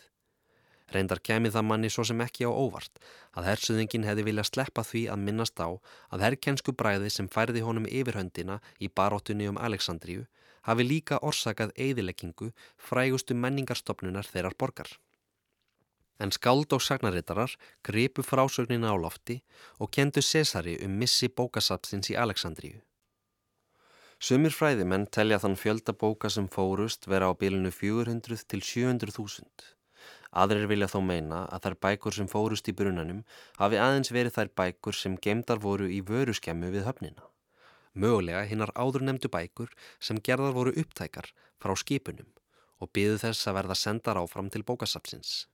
Reyndar 0.89 1.21
kemið 1.21 1.53
það 1.57 1.67
manni 1.69 1.91
svo 1.93 2.05
sem 2.09 2.21
ekki 2.25 2.47
á 2.49 2.51
óvart 2.53 3.01
að 3.37 3.51
hersuðingin 3.51 4.07
hefði 4.09 4.25
viljað 4.31 4.49
sleppa 4.49 4.85
því 4.91 5.03
að 5.13 5.25
minnast 5.27 5.61
á 5.61 5.69
að 5.69 6.25
herrkjensku 6.25 6.73
bræði 6.73 7.11
sem 7.13 7.29
færði 7.29 7.65
honum 7.67 7.89
yfirhöndina 7.89 8.57
í 8.81 8.89
baróttunni 8.89 9.51
um 9.53 9.61
Aleksandríu 9.61 10.25
hafi 10.69 10.87
líka 10.87 11.19
orsakað 11.25 11.75
eigðileggingu 11.77 12.53
frægustu 12.89 13.35
menningarstofnunar 13.35 14.29
þeirrar 14.29 14.57
borgar. 14.61 14.91
En 16.19 16.35
skáld 16.35 16.75
og 16.75 16.83
sagnarittarar 16.83 17.55
gripu 17.87 18.25
frásögnina 18.27 18.91
á 18.91 18.97
lofti 18.99 19.39
og 19.79 19.93
kendu 19.95 20.21
Césari 20.21 20.77
um 20.85 20.99
missi 20.99 21.29
bókasapsins 21.29 22.11
í 22.11 22.19
Aleksandríu. 22.19 22.83
Sumir 24.19 24.51
fræðimenn 24.51 25.07
telja 25.15 25.39
þann 25.39 25.55
fjöldabóka 25.55 26.29
sem 26.35 26.49
fórust 26.51 27.07
vera 27.07 27.31
á 27.31 27.33
bilinu 27.39 27.71
400 27.71 28.43
til 28.51 28.65
700.000. 28.67 29.47
Aðrir 30.43 30.67
vilja 30.67 30.91
þó 30.91 30.99
meina 31.07 31.45
að 31.55 31.69
þær 31.69 31.77
bækur 31.87 32.17
sem 32.17 32.29
fórust 32.29 32.69
í 32.69 32.75
brunanum 32.75 33.23
hafi 33.63 33.79
aðeins 33.79 34.11
verið 34.13 34.35
þær 34.41 34.51
bækur 34.61 34.99
sem 34.99 35.15
gemdar 35.23 35.63
voru 35.63 35.87
í 35.87 36.03
vöru 36.03 36.35
skemmu 36.35 36.75
við 36.75 36.91
höfnina. 36.91 37.31
Mögulega 37.99 38.45
hinnar 38.47 38.71
áður 38.79 39.05
nefndu 39.09 39.31
bækur 39.35 39.73
sem 39.99 40.21
gerðar 40.29 40.55
voru 40.57 40.75
upptækar 40.83 41.33
frá 41.59 41.75
skipunum 41.83 42.29
og 42.79 42.93
byðu 42.95 43.17
þess 43.25 43.49
að 43.51 43.57
verða 43.59 43.79
sendar 43.79 44.21
áfram 44.21 44.51
til 44.55 44.63
bókasapsins. 44.67 45.49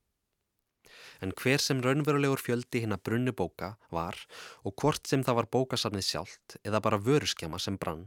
En 1.23 1.31
hver 1.39 1.63
sem 1.63 1.81
raunverulegur 1.81 2.41
fjöldi 2.43 2.83
hinn 2.83 2.93
að 2.93 3.05
brunni 3.07 3.33
bóka 3.33 3.71
var 3.89 4.19
og 4.63 4.75
hvort 4.81 5.09
sem 5.09 5.23
það 5.25 5.39
var 5.41 5.49
bókasafnið 5.57 6.05
sjálft 6.09 6.57
eða 6.63 6.83
bara 6.85 7.01
vöruskema 7.01 7.59
sem 7.61 7.79
brann 7.81 8.05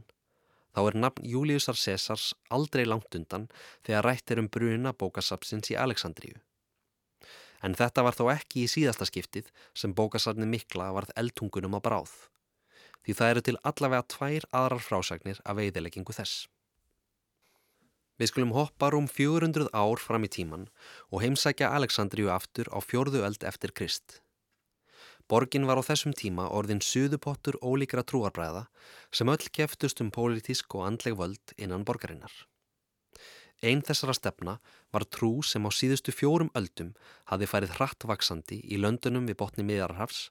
þá 0.75 0.81
er 0.85 0.97
nafn 1.03 1.25
Júliusar 1.27 1.77
Césars 1.77 2.31
aldrei 2.55 2.85
langt 2.87 3.15
undan 3.17 3.47
þegar 3.87 4.05
rætt 4.07 4.31
er 4.31 4.41
um 4.41 4.47
bruna 4.47 4.93
bókasapsins 4.93 5.73
í 5.73 5.77
Aleksandríu. 5.83 6.37
En 7.65 7.75
þetta 7.75 8.05
var 8.05 8.15
þó 8.15 8.29
ekki 8.31 8.63
í 8.63 8.71
síðasta 8.71 9.07
skiptið 9.09 9.49
sem 9.75 9.95
bókasafni 9.95 10.47
mikla 10.47 10.93
varð 10.95 11.11
eldtungunum 11.19 11.75
á 11.75 11.79
bráð. 11.83 12.13
Því 13.09 13.15
það 13.17 13.31
eru 13.33 13.41
til 13.41 13.57
allavega 13.65 14.05
tvær 14.13 14.43
aðrar 14.53 14.81
frásagnir 14.85 15.37
af 15.41 15.55
veiðileggingu 15.57 16.13
þess. 16.13 16.43
Við 18.21 18.29
skulum 18.29 18.51
hoppa 18.53 18.91
rúm 18.93 19.07
400 19.09 19.71
ár 19.73 19.97
fram 19.97 20.27
í 20.27 20.29
tíman 20.29 20.67
og 21.09 21.23
heimsækja 21.23 21.71
Aleksandríu 21.73 22.29
aftur 22.29 22.69
á 22.69 22.77
fjörðu 22.85 23.23
öld 23.25 23.45
eftir 23.49 23.73
Krist. 23.73 24.19
Borgin 25.25 25.65
var 25.65 25.81
á 25.81 25.83
þessum 25.87 26.13
tíma 26.13 26.51
orðin 26.53 26.83
suðupottur 26.85 27.57
ólíkra 27.65 28.03
trúarbræða 28.05 28.67
sem 29.09 29.33
öll 29.33 29.49
keftust 29.57 30.05
um 30.05 30.13
pólitísk 30.13 30.77
og 30.77 30.85
andleg 30.91 31.17
völd 31.17 31.55
innan 31.57 31.87
borgarinnar. 31.89 32.35
Einn 33.65 33.81
þessara 33.81 34.13
stefna 34.13 34.59
var 34.93 35.07
trú 35.09 35.41
sem 35.41 35.65
á 35.65 35.73
síðustu 35.73 36.13
fjórum 36.13 36.53
öldum 36.53 36.93
hafi 37.33 37.49
farið 37.49 37.73
hrattvaksandi 37.79 38.61
í 38.69 38.77
löndunum 38.77 39.25
við 39.25 39.41
botni 39.41 39.65
miðarhafs 39.65 40.27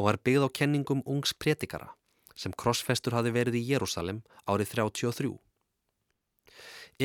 og 0.00 0.08
var 0.08 0.22
byggð 0.24 0.48
á 0.48 0.56
kenningum 0.62 1.04
ungs 1.04 1.36
pretikara 1.36 1.92
sem 2.36 2.52
krossfestur 2.52 3.16
hafi 3.16 3.32
verið 3.34 3.60
í 3.60 3.66
Jérúsalem 3.72 4.22
árið 4.46 4.76
33. 4.76 5.34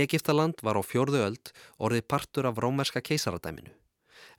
Egiptaland 0.05 0.61
var 0.63 0.79
á 0.79 0.83
fjórðu 0.85 1.23
öld 1.25 1.53
orðið 1.79 2.07
partur 2.07 2.47
af 2.47 2.59
rómerska 2.63 3.01
keisaradæminu 3.03 3.73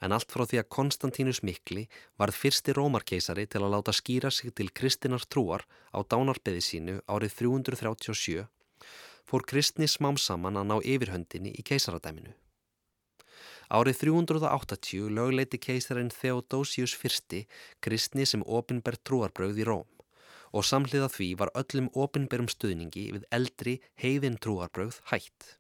en 0.03 0.15
allt 0.15 0.33
frá 0.35 0.45
því 0.49 0.61
að 0.61 0.71
Konstantínus 0.77 1.41
Mikli 1.47 1.87
varð 2.21 2.39
fyrsti 2.39 2.75
rómarkeisari 2.77 3.47
til 3.51 3.63
að 3.63 3.75
láta 3.77 3.95
skýra 3.95 4.31
sig 4.35 4.55
til 4.55 4.71
kristinar 4.75 5.25
trúar 5.31 5.67
á 5.95 6.03
dánarbeði 6.03 6.63
sínu 6.67 6.99
árið 7.07 7.37
337 7.39 8.47
fór 9.29 9.47
kristni 9.49 9.89
smám 9.89 10.19
saman 10.19 10.59
að 10.61 10.69
ná 10.71 10.77
yfirhöndinni 10.83 11.55
í 11.55 11.63
keisaradæminu. 11.67 12.35
Árið 13.73 14.03
380 14.03 15.09
lögleiti 15.17 15.59
keisarinn 15.63 16.11
Theodosius 16.13 16.99
I 17.33 17.47
kristni 17.81 18.27
sem 18.27 18.43
opinbert 18.43 19.01
trúarbröð 19.05 19.63
í 19.63 19.65
Róm 19.65 19.87
og 20.53 20.67
samhliða 20.69 21.09
því 21.13 21.29
var 21.41 21.53
öllum 21.59 21.89
opinberum 22.05 22.49
stuðningi 22.53 23.09
við 23.17 23.27
eldri 23.33 23.79
heiðin 24.03 24.39
trúarbröð 24.45 25.01
hætt. 25.11 25.57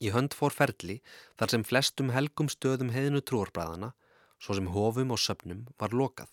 Í 0.00 0.12
hönd 0.12 0.34
fór 0.36 0.52
ferli 0.52 0.98
þar 1.40 1.52
sem 1.52 1.64
flestum 1.64 2.12
helgum 2.12 2.48
stöðum 2.52 2.92
heiðinu 2.92 3.22
trúarbræðana, 3.24 3.92
svo 4.40 4.56
sem 4.56 4.68
hofum 4.72 5.12
og 5.14 5.20
söpnum, 5.20 5.64
var 5.80 5.94
lokað 5.96 6.32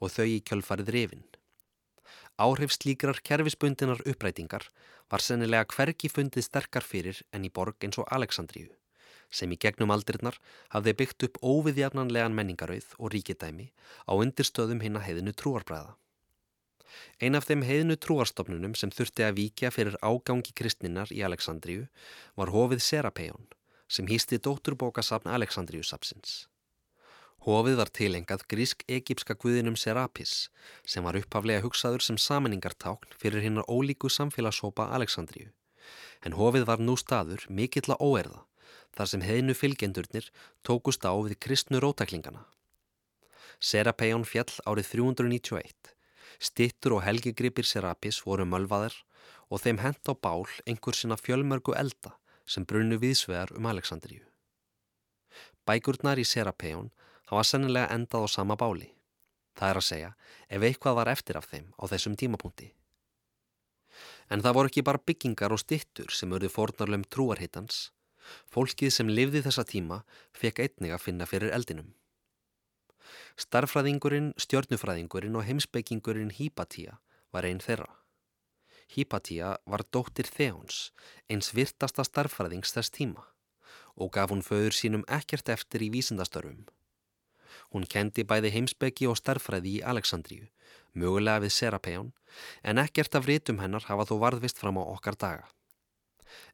og 0.00 0.12
þau 0.14 0.24
í 0.28 0.38
kjölfarið 0.48 0.92
rifin. 0.94 1.24
Áhrif 2.40 2.72
slíkrar 2.74 3.20
kerfisbundinar 3.22 4.00
upprætingar 4.08 4.68
var 5.12 5.22
sennilega 5.22 5.68
hverki 5.70 6.08
fundið 6.10 6.46
sterkar 6.48 6.84
fyrir 6.84 7.20
en 7.32 7.44
í 7.46 7.52
borg 7.52 7.84
eins 7.84 8.00
og 8.00 8.08
Aleksandríu, 8.16 8.72
sem 9.30 9.52
í 9.52 9.58
gegnum 9.60 9.92
aldrinnar 9.94 10.40
hafði 10.74 10.96
byggt 11.00 11.28
upp 11.28 11.38
óviðjarnanlegan 11.42 12.34
menningarauð 12.34 12.96
og 12.98 13.12
ríkidæmi 13.14 13.68
á 14.08 14.12
undirstöðum 14.16 14.82
hinn 14.82 14.98
að 14.98 15.06
heiðinu 15.10 15.36
trúarbræða. 15.36 15.94
Ein 17.20 17.38
af 17.38 17.48
þeim 17.48 17.64
heiðnu 17.66 17.96
trúarstofnunum 18.00 18.74
sem 18.78 18.92
þurfti 18.94 19.26
að 19.26 19.36
víkja 19.40 19.70
fyrir 19.74 19.98
ágangi 20.02 20.54
kristninnar 20.56 21.12
í 21.14 21.22
Aleksandríu 21.26 21.86
var 22.38 22.52
hofið 22.54 22.82
Serapeion 22.86 23.46
sem 23.88 24.08
hýsti 24.08 24.40
dótturbókasafn 24.42 25.30
Aleksandríusapsins. 25.30 26.46
Hofið 27.44 27.76
var 27.76 27.90
tilengað 27.92 28.46
grísk-egipska 28.48 29.36
guðinum 29.36 29.76
Serapis 29.76 30.48
sem 30.88 31.04
var 31.04 31.18
upphaflega 31.18 31.60
hugsaður 31.64 32.04
sem 32.06 32.16
saminningartákn 32.16 33.18
fyrir 33.20 33.44
hinnar 33.44 33.68
ólíku 33.68 34.08
samfélagshópa 34.08 34.88
Aleksandríu. 34.96 35.50
En 36.24 36.36
hofið 36.38 36.64
var 36.70 36.80
nú 36.80 36.96
staður 36.96 37.44
mikill 37.50 37.90
að 37.92 38.00
óerða 38.00 38.40
þar 38.96 39.10
sem 39.10 39.24
heiðnu 39.26 39.56
fylgjendurnir 39.58 40.30
tókust 40.64 41.04
á 41.04 41.12
við 41.12 41.36
kristnu 41.46 41.82
rótaklingana. 41.84 42.46
Serapeion 43.60 44.24
fjall 44.24 44.54
árið 44.64 44.90
391 44.94 45.92
Stittur 46.38 46.98
og 46.98 47.04
helgigripir 47.06 47.66
Serapis 47.68 48.20
voru 48.26 48.46
mölvaðar 48.48 48.96
og 49.50 49.62
þeim 49.62 49.80
hent 49.84 50.10
á 50.10 50.14
bál 50.14 50.46
einhver 50.66 50.96
sinna 50.96 51.16
fjölmörgu 51.20 51.74
elda 51.78 52.14
sem 52.46 52.66
brunnu 52.68 52.98
viðsvegar 53.00 53.54
um 53.56 53.66
Aleksandríu. 53.70 54.24
Bækurnar 55.64 56.20
í 56.20 56.26
Serapeion 56.28 56.90
hafa 57.30 57.44
sennilega 57.48 57.92
endað 57.94 58.26
á 58.26 58.28
sama 58.28 58.56
báli. 58.60 58.90
Það 59.54 59.70
er 59.70 59.80
að 59.80 59.88
segja 59.88 60.10
ef 60.48 60.66
eitthvað 60.66 60.98
var 60.98 61.10
eftir 61.12 61.38
af 61.38 61.48
þeim 61.50 61.70
á 61.80 61.84
þessum 61.88 62.16
tímapunkti. 62.20 62.72
En 64.30 64.42
það 64.42 64.56
voru 64.56 64.70
ekki 64.70 64.84
bara 64.84 65.02
byggingar 65.06 65.54
og 65.54 65.62
stittur 65.62 66.10
sem 66.10 66.32
örðu 66.34 66.50
fornarlum 66.50 67.04
trúarhittans. 67.06 67.90
Fólkið 68.50 68.90
sem 68.92 69.10
livði 69.12 69.44
þessa 69.44 69.64
tíma 69.68 70.00
fekk 70.32 70.64
einnig 70.64 70.94
að 70.96 71.04
finna 71.06 71.28
fyrir 71.28 71.52
eldinum. 71.54 71.92
Starfræðingurinn, 73.40 74.32
stjörnufræðingurinn 74.38 75.36
og 75.38 75.46
heimsbyggingurinn 75.48 76.32
Hípatía 76.36 76.98
var 77.34 77.48
einn 77.48 77.62
þeirra. 77.62 77.90
Hípatía 78.94 79.56
var 79.66 79.84
dóttir 79.90 80.28
Þeons, 80.28 80.90
eins 81.30 81.52
virtasta 81.56 82.04
starfræðings 82.04 82.74
þess 82.76 82.92
tíma 82.94 83.24
og 83.94 84.10
gaf 84.14 84.32
hún 84.32 84.42
föður 84.42 84.74
sínum 84.74 85.04
ekkert 85.06 85.48
eftir 85.54 85.84
í 85.86 85.90
vísindastörfum. 85.94 86.64
Hún 87.70 87.86
kendi 87.90 88.24
bæði 88.26 88.50
heimsbyggi 88.54 89.06
og 89.10 89.18
starfræði 89.18 89.76
í 89.78 89.82
Aleksandríu, 89.86 90.48
mögulega 90.98 91.44
við 91.44 91.54
Serapeion, 91.54 92.10
en 92.62 92.82
ekkert 92.82 93.14
af 93.18 93.28
rítum 93.30 93.60
hennar 93.62 93.86
hafa 93.88 94.06
þó 94.10 94.16
varðvist 94.24 94.58
fram 94.58 94.80
á 94.82 94.84
okkar 94.84 95.18
daga. 95.18 95.46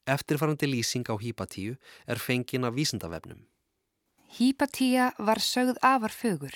Eftirfarandi 0.04 0.68
lýsing 0.68 1.08
á 1.08 1.16
Hípatíu 1.16 1.76
er 2.06 2.20
fengin 2.20 2.68
af 2.68 2.76
vísindavefnum. 2.76 3.46
Hýpatía 4.30 5.10
var 5.18 5.40
sögð 5.42 5.80
afar 5.82 6.12
fögur, 6.14 6.54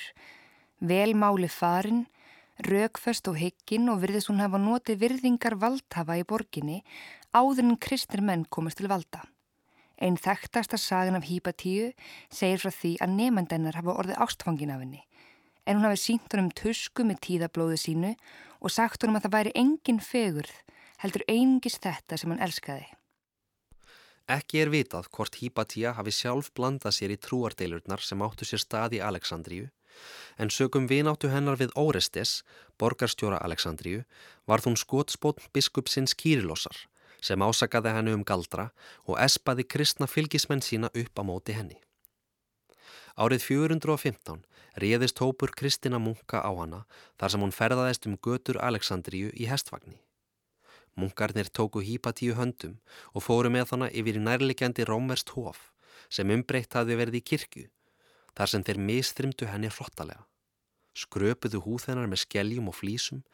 vel 0.78 1.14
máli 1.18 1.48
farin, 1.50 2.06
raukföst 2.62 3.26
og 3.26 3.34
hyggin 3.34 3.90
og 3.90 3.98
virðist 4.04 4.30
hún 4.30 4.38
hafa 4.38 4.60
notið 4.62 5.00
virðingar 5.00 5.56
valdhafa 5.58 6.14
í 6.20 6.22
borginni 6.22 6.84
áður 7.34 7.64
en 7.64 7.80
kristir 7.82 8.22
menn 8.22 8.46
komast 8.46 8.78
til 8.78 8.86
valda. 8.92 9.24
Einn 9.98 10.14
þekktasta 10.14 10.78
sagan 10.78 11.18
af 11.18 11.26
Hýpatíu 11.26 11.90
segir 12.30 12.62
frá 12.62 12.70
því 12.70 12.94
að 13.02 13.16
nefndennar 13.18 13.82
hafa 13.82 13.98
orðið 13.98 14.22
ástfangin 14.22 14.70
af 14.70 14.84
henni, 14.86 15.02
en 15.66 15.80
hún 15.80 15.90
hafi 15.90 16.02
sínt 16.06 16.30
honum 16.30 16.54
tusku 16.54 17.02
með 17.02 17.24
tíðablóðu 17.26 17.80
sínu 17.88 18.14
og 18.62 18.70
sagt 18.70 19.02
honum 19.02 19.18
að 19.18 19.26
það 19.26 19.38
væri 19.40 19.58
engin 19.58 19.98
fegurð, 19.98 20.54
heldur 21.02 21.26
einingis 21.26 21.82
þetta 21.82 22.22
sem 22.22 22.30
hann 22.30 22.46
elskaði. 22.46 22.86
Ekki 24.24 24.62
er 24.62 24.70
vitað 24.72 25.10
hvort 25.12 25.36
Hípatía 25.36 25.90
hafi 25.98 26.12
sjálf 26.16 26.48
blandað 26.56 26.94
sér 26.96 27.12
í 27.12 27.18
trúardeilurnar 27.20 28.00
sem 28.00 28.22
áttu 28.24 28.46
sér 28.48 28.62
stað 28.62 28.96
í 28.96 29.00
Aleksandríu, 29.04 29.68
en 30.40 30.48
sögum 30.48 30.86
vináttu 30.88 31.28
hennar 31.28 31.58
við 31.60 31.74
Órestes, 31.76 32.40
borgarstjóra 32.80 33.42
Aleksandríu, 33.44 34.04
var 34.48 34.64
þún 34.64 34.80
skotspótn 34.80 35.52
biskupsins 35.52 36.16
Kýrilosar, 36.16 36.76
sem 37.20 37.44
ásakaði 37.44 37.92
hennu 37.92 38.16
um 38.16 38.24
galdra 38.24 38.70
og 39.04 39.20
espaði 39.20 39.68
kristna 39.68 40.08
fylgismenn 40.08 40.64
sína 40.64 40.88
upp 40.88 41.20
á 41.20 41.22
móti 41.22 41.52
henni. 41.52 41.76
Árið 43.20 43.44
415 43.44 44.40
réðist 44.80 45.20
hópur 45.20 45.52
Kristina 45.52 46.00
munka 46.00 46.40
á 46.40 46.50
hana 46.50 46.86
þar 47.20 47.30
sem 47.30 47.44
hún 47.44 47.54
ferðaðist 47.54 48.08
um 48.08 48.16
götur 48.16 48.58
Aleksandríu 48.58 49.30
í 49.36 49.46
hestvagni. 49.52 50.00
Munkarnir 50.94 51.48
tóku 51.50 51.82
hýpatíu 51.82 52.36
höndum 52.38 52.76
og 53.12 53.24
fóru 53.26 53.50
með 53.50 53.72
hana 53.74 53.88
yfir 53.90 54.20
nærlegjandi 54.22 54.86
rómerst 54.86 55.34
hof 55.34 55.72
sem 56.08 56.30
umbreytt 56.30 56.76
hafi 56.78 56.94
verið 57.00 57.18
í 57.18 57.24
kirkju 57.30 57.64
þar 58.38 58.50
sem 58.50 58.64
þeir 58.66 58.80
mistrimdu 58.88 59.48
henni 59.50 59.70
hrottalega. 59.70 60.26
Skröpuðu 60.94 61.60
húð 61.64 61.88
hennar 61.90 62.06
með 62.06 62.22
skeljum 62.22 62.70
og 62.70 62.76
flísum, 62.78 63.24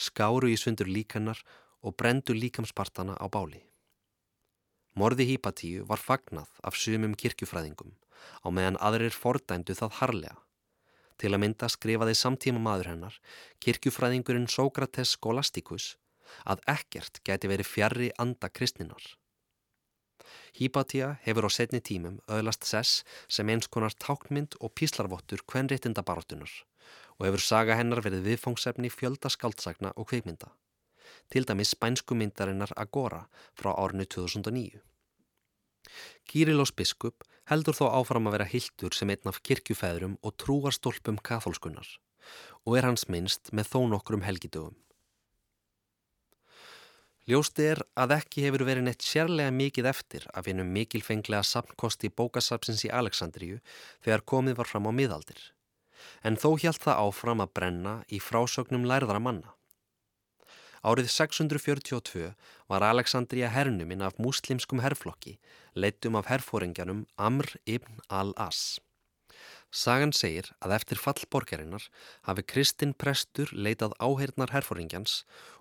skáru 0.00 0.48
í 0.48 0.56
sundur 0.56 0.88
líkannar 0.88 1.40
og 1.84 1.96
brendu 2.00 2.32
líkamspartana 2.32 3.16
á 3.20 3.26
báli. 3.28 3.60
Morði 4.96 5.26
hýpatíu 5.28 5.84
var 5.88 6.00
fagnað 6.00 6.48
af 6.64 6.76
sumum 6.76 7.12
kirkjufræðingum 7.14 7.92
á 8.44 8.48
meðan 8.48 8.80
aðrir 8.80 9.12
fordændu 9.12 9.76
það 9.76 9.96
harlega. 10.00 10.36
Til 11.20 11.34
að 11.34 11.42
mynda 11.44 11.68
skrifaði 11.68 12.16
samtíma 12.16 12.60
maður 12.64 12.94
hennar 12.94 13.20
kirkjufræðingurinn 13.60 14.48
Sókrates 14.48 15.16
Scholasticus 15.16 15.94
að 16.44 16.62
ekkert 16.74 17.22
geti 17.24 17.50
verið 17.50 17.68
fjarrri 17.68 18.10
anda 18.18 18.48
kristninar. 18.48 19.02
Hýpatía 20.58 21.18
hefur 21.24 21.46
á 21.46 21.50
setni 21.50 21.80
tímum 21.80 22.18
öðlast 22.28 22.66
sess 22.66 23.04
sem 23.28 23.48
eins 23.52 23.70
konar 23.70 23.94
tákmynd 24.04 24.56
og 24.60 24.74
píslarvottur 24.78 25.44
kvenréttinda 25.46 26.02
baróttunar 26.06 26.50
og 27.18 27.26
hefur 27.26 27.44
saga 27.44 27.76
hennar 27.78 28.02
verið 28.04 28.26
viðfóngsefni 28.28 28.90
fjölda 28.90 29.30
skáldsagna 29.30 29.92
og 29.96 30.08
kveikmynda. 30.10 30.50
Til 31.30 31.46
dæmis 31.46 31.74
spænsku 31.74 32.16
myndarinnar 32.16 32.72
Agora 32.76 33.26
frá 33.58 33.74
árinu 33.74 34.06
2009. 34.06 34.80
Gírilós 36.30 36.72
biskup 36.76 37.24
heldur 37.50 37.76
þó 37.76 37.86
áfram 37.98 38.28
að 38.30 38.36
vera 38.36 38.50
hildur 38.52 38.94
sem 38.96 39.10
einn 39.10 39.30
af 39.30 39.40
kirkjufæðurum 39.46 40.18
og 40.22 40.36
trúarstólpum 40.42 41.18
katholskunnar 41.18 41.98
og 42.66 42.76
er 42.78 42.86
hans 42.86 43.08
minnst 43.08 43.52
með 43.56 43.72
þó 43.72 43.80
nokkrum 43.90 44.24
helgidögum. 44.26 44.76
Ljósti 47.30 47.62
er 47.62 47.78
að 47.94 48.16
ekki 48.16 48.42
hefur 48.42 48.64
verið 48.66 48.88
neitt 48.88 49.04
sérlega 49.06 49.52
mikið 49.54 49.86
eftir 49.86 50.24
af 50.34 50.48
einum 50.50 50.72
mikilfenglega 50.74 51.44
samkosti 51.46 52.08
bókasapsins 52.10 52.82
í 52.88 52.90
Aleksandríu 52.90 53.60
þegar 54.02 54.24
komið 54.32 54.56
var 54.58 54.66
fram 54.66 54.88
á 54.90 54.92
miðaldir. 54.98 55.38
En 56.26 56.34
þó 56.34 56.56
hjælt 56.58 56.82
það 56.82 57.04
áfram 57.04 57.44
að 57.44 57.52
brenna 57.54 57.94
í 58.10 58.18
frásögnum 58.18 58.88
lærðara 58.90 59.22
manna. 59.22 59.54
Árið 60.82 61.12
642 61.14 62.32
var 62.72 62.88
Aleksandria 62.88 63.52
hernuminn 63.54 64.02
af 64.02 64.18
muslimskum 64.18 64.82
herflokki, 64.82 65.36
leittum 65.78 66.18
af 66.18 66.32
herfóringjanum 66.32 67.04
Amr 67.14 67.46
ibn 67.62 68.02
al-As. 68.08 68.80
Sagan 69.70 70.10
segir 70.10 70.48
að 70.58 70.74
eftir 70.74 70.98
fallborgarinnar 70.98 71.84
hafi 72.26 72.42
Kristinn 72.42 72.94
Prestur 72.98 73.52
leitað 73.54 73.94
áheirnar 74.02 74.50
herfóringjans 74.50 75.20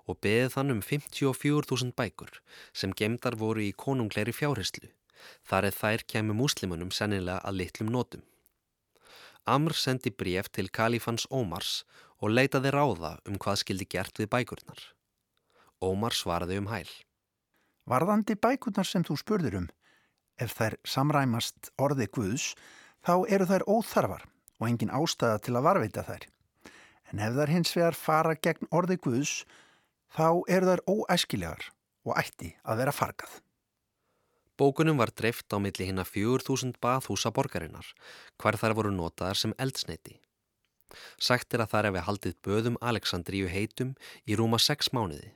og 0.10 0.18
beðið 0.26 0.55
þann 0.55 0.74
um 0.74 0.82
54.000 0.82 1.93
bækur 1.93 2.39
sem 2.74 2.95
gemdar 2.97 3.38
voru 3.38 3.62
í 3.62 3.76
konungleiri 3.78 4.34
fjárhyslu. 4.34 4.89
Þar 5.45 5.70
eða 5.70 5.78
þær 5.78 6.05
kemur 6.10 6.39
múslimunum 6.41 6.89
sennilega 6.95 7.43
að 7.45 7.60
litlum 7.62 7.91
nótum. 7.93 8.24
Amr 9.45 9.78
sendi 9.78 10.10
bref 10.10 10.49
til 10.49 10.72
kalifans 10.74 11.28
Ómars 11.30 11.84
og 12.18 12.34
leitaði 12.34 12.74
ráða 12.74 13.18
um 13.30 13.38
hvað 13.38 13.62
skildi 13.62 13.88
gert 13.93 14.18
við 14.18 14.32
bækurnar. 14.34 14.82
Ómar 15.86 16.18
svaraði 16.18 16.57
um 16.60 16.68
hæl. 16.72 16.89
Varðandi 17.89 18.36
bækurnar 18.36 18.89
sem 18.89 19.05
þú 19.05 19.18
spurður 19.22 19.62
um, 19.62 19.70
ef 20.41 20.57
þær 20.57 20.76
samræmast 20.86 21.72
orði 21.78 22.10
Guðs, 22.12 22.51
þá 23.06 23.14
eru 23.32 23.47
þær 23.50 23.66
óþarfar 23.68 24.26
og 24.60 24.68
engin 24.68 24.93
ástæða 24.93 25.41
til 25.45 25.56
að 25.56 25.66
varveita 25.68 26.06
þær. 26.08 26.28
En 27.10 27.22
ef 27.26 27.36
þær 27.38 27.54
hins 27.56 27.76
vegar 27.76 27.97
fara 27.97 28.36
gegn 28.38 28.70
orði 28.76 29.00
Guðs, 29.02 29.36
þá 30.14 30.43
eru 30.47 30.72
þær 30.72 30.84
óæskilegar 30.88 31.70
og 32.06 32.18
ætti 32.20 32.54
að 32.64 32.84
vera 32.84 32.95
fargað. 32.95 33.39
Bókunum 34.60 35.00
var 35.00 35.14
dreift 35.16 35.47
á 35.56 35.58
milli 35.62 35.88
hinn 35.88 36.02
að 36.02 36.12
4000 36.18 36.76
bathúsa 36.84 37.32
borgarinnar, 37.32 37.88
hver 38.36 38.58
þar 38.60 38.76
voru 38.76 38.91
notaðar 38.91 39.39
sem 39.39 39.56
eldsneiti. 39.56 40.18
Sagt 41.22 41.54
er 41.54 41.64
að 41.64 41.72
þar 41.74 41.88
hefði 41.89 42.06
haldið 42.08 42.38
böðum 42.43 42.80
Aleksandríu 42.82 43.47
heitum 43.47 43.93
í 44.28 44.36
rúma 44.36 44.60
6 44.60 44.91
mánuði. 44.91 45.32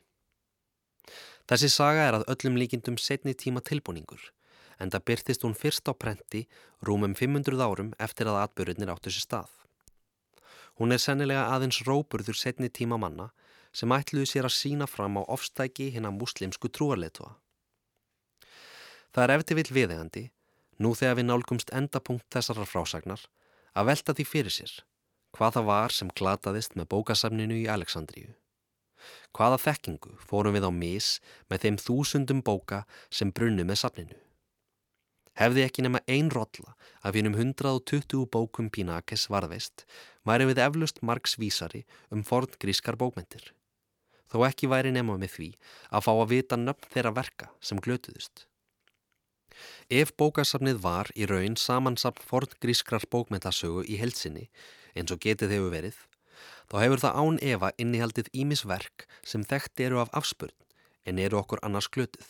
Þessi 1.47 1.69
saga 1.71 2.07
er 2.09 2.17
að 2.17 2.27
öllum 2.33 2.57
líkindum 2.59 2.97
setni 2.99 3.35
tíma 3.35 3.63
tilbúningur, 3.63 4.19
en 4.83 4.91
það 4.91 5.05
byrtist 5.09 5.45
hún 5.47 5.55
fyrst 5.55 5.87
á 5.87 5.93
prenti 5.95 6.43
rúmum 6.83 7.15
500 7.15 7.63
árum 7.63 7.93
eftir 8.05 8.27
að 8.27 8.41
atbyrjunir 8.43 8.91
áttu 8.91 9.13
sér 9.13 9.25
stað. 9.25 9.51
Hún 10.81 10.91
er 10.91 10.99
sennilega 10.99 11.47
aðeins 11.55 11.79
róburður 11.87 12.35
setni 12.35 12.67
tíma 12.67 12.99
manna 12.99 13.29
sem 13.71 13.93
ætluðu 13.95 14.27
sér 14.29 14.49
að 14.49 14.57
sína 14.57 14.87
fram 14.89 15.17
á 15.17 15.23
ofstæki 15.23 15.89
hinn 15.95 16.09
að 16.09 16.19
muslimsku 16.19 16.69
trúarleitua. 16.69 17.31
Það 19.13 19.23
er 19.23 19.35
eftir 19.37 19.59
vill 19.59 19.71
viðegandi, 19.77 20.23
nú 20.81 20.93
þegar 20.97 21.19
við 21.19 21.29
nálgumst 21.29 21.73
endapunkt 21.73 22.27
þessarar 22.33 22.69
frásagnar, 22.69 23.21
að 23.77 23.89
velta 23.93 24.17
því 24.17 24.25
fyrir 24.29 24.53
sér 24.53 24.81
hvað 25.33 25.55
það 25.55 25.63
var 25.65 25.93
sem 25.97 26.09
glataðist 26.13 26.75
með 26.77 26.89
bókasafninu 26.93 27.55
í 27.63 27.69
Aleksandríu. 27.73 28.35
Hvaða 29.33 29.57
þekkingu 29.63 30.13
fórum 30.29 30.53
við 30.53 30.67
á 30.69 30.71
mis 30.71 31.07
með 31.49 31.65
þeim 31.65 31.79
þúsundum 31.81 32.43
bóka 32.45 32.83
sem 33.09 33.33
brunnu 33.33 33.65
með 33.65 33.81
safninu? 33.81 34.19
Hefði 35.33 35.63
ekki 35.65 35.83
nema 35.85 36.03
ein 36.05 36.29
rolla 36.29 36.75
af 37.01 37.17
hennum 37.17 37.33
120 37.33 38.27
bókum 38.29 38.69
Pínakes 38.69 39.25
varðveist, 39.33 39.85
væri 40.27 40.45
við 40.51 40.61
eflust 40.61 41.01
margs 41.01 41.39
vísari 41.41 41.83
um 42.13 42.21
forn 42.23 42.53
grískar 42.61 42.97
bókmentir. 42.99 43.51
Þó 44.29 44.45
ekki 44.47 44.69
væri 44.69 44.93
nema 44.93 45.17
með 45.17 45.35
því 45.35 45.49
að 45.89 46.05
fá 46.05 46.11
að 46.13 46.31
vita 46.31 46.57
nöfn 46.57 46.89
þeirra 46.93 47.13
verka 47.17 47.49
sem 47.61 47.81
glötuðust. 47.81 48.45
Ef 49.89 50.13
bókasafnið 50.17 50.79
var 50.81 51.09
í 51.13 51.27
raun 51.29 51.57
samansapn 51.57 52.25
forn 52.25 52.53
grískrar 52.61 53.05
bókmentasögu 53.09 53.83
í 53.85 53.99
helsinni, 54.01 54.47
eins 54.97 55.13
og 55.13 55.21
getið 55.21 55.53
hefur 55.57 55.73
verið, 55.73 55.97
þá 56.69 56.75
hefur 56.81 57.03
það 57.03 57.19
án 57.21 57.39
Eva 57.53 57.71
innihaldið 57.77 58.31
ímisverk 58.33 59.05
sem 59.21 59.45
þekkt 59.45 59.85
eru 59.87 60.01
af 60.01 60.13
afspurn 60.13 60.55
en 61.05 61.19
eru 61.19 61.37
okkur 61.41 61.61
annars 61.61 61.89
glötuð. 61.93 62.27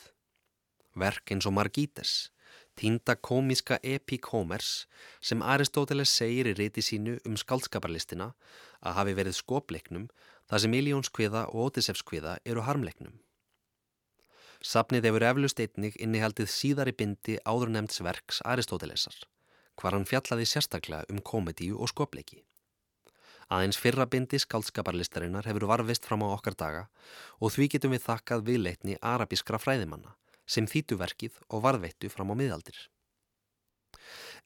Verk 0.99 1.31
eins 1.31 1.47
og 1.49 1.55
Margítes, 1.55 2.32
týnda 2.79 3.15
komíska 3.15 3.77
epikómers 3.83 4.85
sem 5.21 5.41
Aristóteles 5.41 6.11
segir 6.11 6.49
í 6.51 6.55
reyti 6.57 6.83
sínu 6.85 7.17
um 7.27 7.35
skaldskaparlistina 7.39 8.31
að 8.81 8.97
hafi 8.99 9.17
verið 9.19 9.37
skopleiknum 9.39 10.07
þar 10.49 10.63
sem 10.63 10.77
Iljónskviða 10.79 11.43
og 11.51 11.69
Ótisefskviða 11.69 12.37
eru 12.45 12.63
harmleiknum. 12.67 13.19
Sapnið 14.63 15.09
hefur 15.09 15.25
eflust 15.27 15.59
einnig 15.59 15.99
innihaldið 15.99 16.49
síðari 16.51 16.93
bindi 16.95 17.35
áður 17.43 17.73
nefnds 17.75 17.99
verks 18.05 18.39
Aristótelesar, 18.47 19.15
hvar 19.75 19.97
hann 19.97 20.07
fjallaði 20.07 20.47
sérstaklega 20.47 21.03
um 21.11 21.19
komedíu 21.19 21.79
og 21.79 21.91
skopleiki. 21.91 22.43
Aðeins 23.51 23.77
fyrra 23.77 24.07
bindi 24.07 24.39
skaldskaparlistarinnar 24.39 25.45
hefur 25.49 25.67
varfist 25.69 26.07
fram 26.07 26.23
á 26.23 26.31
okkar 26.31 26.55
daga 26.55 26.83
og 27.39 27.51
því 27.51 27.67
getum 27.75 27.93
við 27.93 28.05
þakkað 28.07 28.45
viðleitni 28.47 28.95
arabískra 29.03 29.59
fræðimanna 29.59 30.15
sem 30.53 30.67
þýtu 30.69 30.99
verkið 31.01 31.39
og 31.49 31.63
varðveittu 31.65 32.11
fram 32.13 32.33
á 32.33 32.35
miðaldir. 32.37 32.77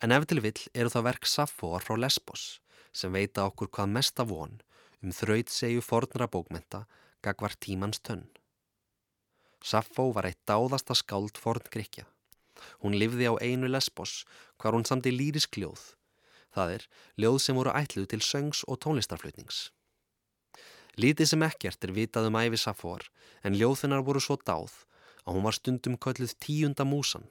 En 0.04 0.14
ef 0.16 0.28
til 0.30 0.42
vill 0.46 0.62
eru 0.74 0.94
það 0.94 1.08
verk 1.10 1.30
Safóar 1.30 1.84
frá 1.86 1.98
Lesbos 2.00 2.46
sem 2.96 3.14
veita 3.14 3.46
okkur 3.50 3.70
hvað 3.74 3.94
mesta 3.98 4.26
von 4.26 4.58
um 5.04 5.14
þraut 5.14 5.52
segju 5.54 5.84
fornra 5.86 6.30
bókmenta 6.32 6.86
gagvar 7.26 7.58
tímans 7.60 8.00
tönn. 8.00 8.26
Safó 9.62 10.12
var 10.14 10.30
eitt 10.30 10.42
dáðasta 10.48 10.96
skáld 10.96 11.38
forn 11.42 11.66
Gríkja. 11.74 12.06
Hún 12.82 12.96
livði 12.98 13.28
á 13.30 13.34
einu 13.42 13.70
Lesbos 13.70 14.24
hvar 14.58 14.78
hún 14.78 14.86
samti 14.88 15.12
lýrisk 15.14 15.60
ljóð 15.60 15.98
Það 16.58 16.72
er 16.74 16.86
ljóð 17.22 17.36
sem 17.44 17.58
voru 17.60 17.74
ætluð 17.78 18.08
til 18.10 18.24
söngs 18.26 18.64
og 18.66 18.80
tónlistarflutnings. 18.82 19.68
Lítið 20.98 21.30
sem 21.30 21.44
ekkert 21.46 21.86
er 21.86 21.94
vitað 21.94 22.32
um 22.32 22.38
æfi 22.40 22.58
Safór 22.58 23.04
en 23.46 23.58
ljóðinnar 23.58 24.02
voru 24.08 24.24
svo 24.24 24.40
dáð 24.42 24.74
að 25.28 25.38
hún 25.38 25.46
var 25.48 25.58
stundum 25.58 25.98
kölluð 26.00 26.34
tíunda 26.44 26.88
músan 26.88 27.28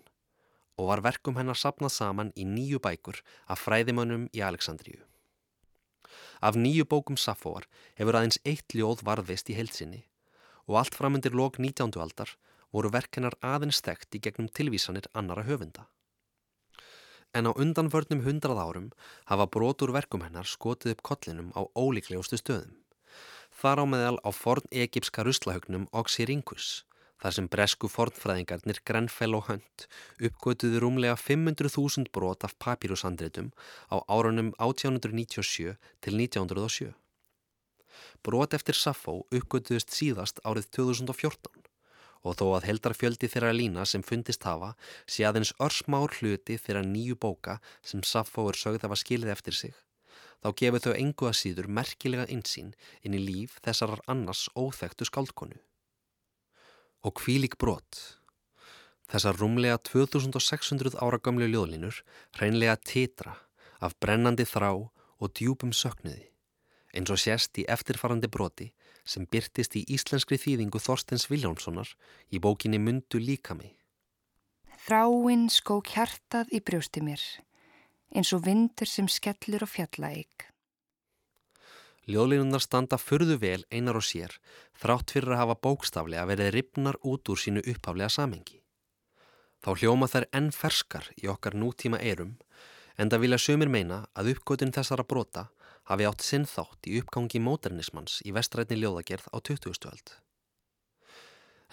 og 0.76 0.90
var 0.90 1.02
verkum 1.06 1.38
hennar 1.40 1.56
sapnað 1.56 1.94
saman 1.96 2.34
í 2.36 2.44
nýju 2.44 2.82
bækur 2.84 3.22
af 3.48 3.64
fræðimönnum 3.64 4.28
í 4.36 4.44
Aleksandríu. 4.44 5.00
Af 6.44 6.60
nýju 6.60 6.84
bókum 6.84 7.16
Safór 7.16 7.64
hefur 7.96 8.20
aðeins 8.20 8.38
eitt 8.44 8.76
ljóð 8.76 9.02
varðvist 9.08 9.48
í 9.48 9.56
heilsinni 9.56 10.04
og 10.68 10.82
allt 10.82 10.98
framundir 10.98 11.32
lok 11.32 11.56
19. 11.58 11.96
aldar 11.96 12.36
voru 12.76 12.92
verkennar 12.92 13.38
aðeins 13.40 13.80
þekkt 13.80 14.20
í 14.20 14.24
gegnum 14.28 14.52
tilvísanir 14.52 15.08
annara 15.16 15.46
höfunda 15.48 15.88
en 17.36 17.48
á 17.48 17.52
undanförnum 17.52 18.24
hundrað 18.24 18.60
árum 18.64 18.88
hafa 19.30 19.46
brotur 19.54 19.92
verkum 19.96 20.24
hennar 20.24 20.48
skotið 20.48 20.94
upp 20.94 21.02
kollinum 21.08 21.52
á 21.52 21.68
ólíklegustu 21.76 22.38
stöðum. 22.40 22.72
Þar 23.60 23.82
á 23.82 23.84
meðal 23.92 24.18
á 24.24 24.30
forn 24.32 24.64
egipska 24.72 25.24
ruslahögnum 25.26 25.88
Oxyrhynchus, 25.92 26.84
þar 27.22 27.36
sem 27.36 27.48
bresku 27.52 27.88
fornfræðingarnir 27.92 28.82
Grenfell 28.88 29.36
og 29.38 29.48
Hunt 29.50 29.86
uppgötuði 30.28 30.82
rúmlega 30.82 31.16
500.000 31.20 32.12
brot 32.12 32.44
af 32.48 32.56
papírusandritum 32.62 33.52
á 33.92 33.96
árunum 34.06 34.52
1897 34.58 35.76
til 36.04 36.20
1907. 36.20 36.92
Brot 38.22 38.54
eftir 38.56 38.76
Safó 38.76 39.22
uppgötuðist 39.30 39.94
síðast 39.96 40.42
árið 40.44 40.68
2014 40.78 41.66
og 42.26 42.34
þó 42.40 42.46
að 42.56 42.66
heldarfjöldi 42.70 43.30
þeirra 43.30 43.52
lína 43.54 43.84
sem 43.86 44.04
fundist 44.04 44.46
hafa 44.48 44.72
sé 45.06 45.26
aðeins 45.28 45.52
örsmár 45.62 46.14
hluti 46.18 46.58
þeirra 46.58 46.82
nýju 46.86 47.18
bóka 47.22 47.58
sem 47.86 48.02
Saffó 48.02 48.48
er 48.50 48.58
sögð 48.58 48.86
að 48.86 48.94
var 48.94 49.02
skilið 49.02 49.32
eftir 49.36 49.58
sig, 49.60 49.74
þá 50.42 50.48
gefur 50.60 50.84
þau 50.88 50.94
engu 50.96 51.30
að 51.30 51.38
síður 51.42 51.70
merkilega 51.78 52.26
einsýn 52.32 52.74
inn 53.02 53.16
í 53.16 53.22
líf 53.22 53.60
þessar 53.62 53.96
annars 54.10 54.48
óþægtu 54.58 55.08
skaldkonu. 55.08 55.60
Og 57.06 57.14
kvílik 57.20 57.54
brot. 57.62 58.18
Þessar 59.06 59.36
rúmlega 59.38 59.78
2600 59.86 60.96
ára 60.98 61.20
gamlu 61.22 61.46
ljóðlinur 61.46 62.00
reynlega 62.40 62.74
titra 62.82 63.36
af 63.78 63.94
brennandi 64.02 64.46
þrá 64.48 64.72
og 64.74 65.30
djúpum 65.38 65.70
söknuði, 65.70 66.26
eins 66.96 67.12
og 67.14 67.20
sérst 67.22 67.60
í 67.62 67.66
eftirfarandi 67.70 68.26
broti 68.32 68.72
sem 69.06 69.28
byrtist 69.30 69.76
í 69.78 69.84
íslenskri 69.94 70.38
þýðingu 70.42 70.82
Þorstens 70.82 71.28
Viljánssonar 71.30 71.92
í 72.34 72.42
bókinni 72.42 72.82
Mundu 72.82 73.22
líka 73.22 73.54
mig. 73.54 73.76
Þráinn 74.86 75.46
skó 75.50 75.78
kjartað 75.86 76.50
í 76.54 76.60
brjósti 76.66 77.02
mér, 77.06 77.22
eins 78.14 78.34
og 78.34 78.42
vindur 78.46 78.90
sem 78.90 79.06
skellur 79.10 79.62
á 79.62 79.68
fjallaeik. 79.70 80.50
Ljóðleinunar 82.06 82.62
standa 82.62 83.00
förðu 83.02 83.34
vel 83.42 83.64
einar 83.74 83.96
og 83.98 84.04
sér, 84.06 84.30
þrátt 84.78 85.10
fyrir 85.10 85.32
að 85.34 85.40
hafa 85.40 85.56
bókstaflega 85.66 86.26
verið 86.30 86.52
ripnar 86.54 86.98
út 87.02 87.26
úr 87.32 87.40
sínu 87.42 87.64
upphaflega 87.66 88.12
samengi. 88.14 88.60
Þá 89.58 89.70
hljóma 89.80 90.06
þær 90.06 90.26
enn 90.38 90.52
ferskar 90.54 91.08
í 91.18 91.26
okkar 91.32 91.56
nútíma 91.58 91.98
erum, 91.98 92.36
en 92.94 93.10
það 93.10 93.24
vilja 93.24 93.40
sömur 93.42 93.72
meina 93.72 94.04
að 94.14 94.36
uppgötun 94.36 94.70
þessara 94.76 95.02
brota 95.02 95.48
hafi 95.90 96.06
átt 96.06 96.22
sinn 96.22 96.46
þátt 96.46 96.86
í 96.86 97.00
uppgangi 97.00 97.40
móternismans 97.42 98.20
í 98.22 98.34
vestrætni 98.36 98.78
ljóðagerð 98.78 99.26
á 99.34 99.36
20. 99.42 99.90
öld. 99.90 100.14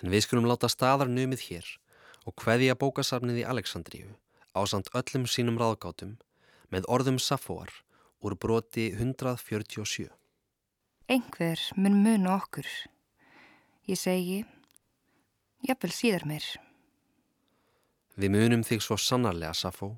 En 0.02 0.10
við 0.10 0.26
skulum 0.26 0.50
láta 0.50 0.66
staðar 0.66 1.14
numið 1.14 1.46
hér 1.52 1.70
og 2.26 2.34
hveðja 2.42 2.74
bókasafnið 2.80 3.44
í 3.44 3.48
Aleksandríu 3.54 4.18
á 4.58 4.66
samt 4.66 4.90
öllum 4.98 5.30
sínum 5.30 5.62
ráðgátum 5.62 6.18
með 6.74 6.90
orðum 6.90 7.22
Safóar 7.22 7.70
úr 8.26 8.34
broti 8.34 8.90
147. 8.98 10.10
Engver 11.12 11.60
mun 11.76 11.98
muna 12.00 12.38
okkur. 12.38 12.68
Ég 13.92 14.00
segi, 14.00 14.38
jafnvel 15.68 15.92
síðar 15.92 16.24
mér. 16.30 16.46
Við 18.16 18.32
munum 18.32 18.64
þig 18.64 18.80
svo 18.86 18.96
sannarlega, 18.96 19.52
Safó, 19.52 19.90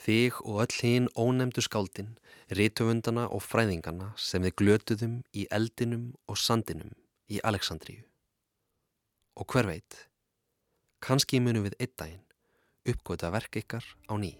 þig 0.00 0.38
og 0.46 0.62
öll 0.64 0.78
hinn 0.78 1.10
ónemdu 1.12 1.60
skáldin 1.60 2.14
rítöfundana 2.48 3.26
og 3.28 3.44
fræðingana 3.44 4.12
sem 4.16 4.44
við 4.46 4.56
glötuðum 4.62 5.18
í 5.36 5.44
eldinum 5.52 6.14
og 6.24 6.40
sandinum 6.40 6.94
í 7.28 7.42
Aleksandríu. 7.44 8.00
Og 9.36 9.44
hver 9.52 9.68
veit, 9.68 10.06
kannski 11.04 11.42
munum 11.44 11.68
við 11.68 11.76
einn 11.76 11.92
daginn 11.98 12.24
uppgöta 12.88 13.28
verk 13.36 13.60
ykkar 13.60 13.84
á 14.08 14.16
ný. 14.16 14.32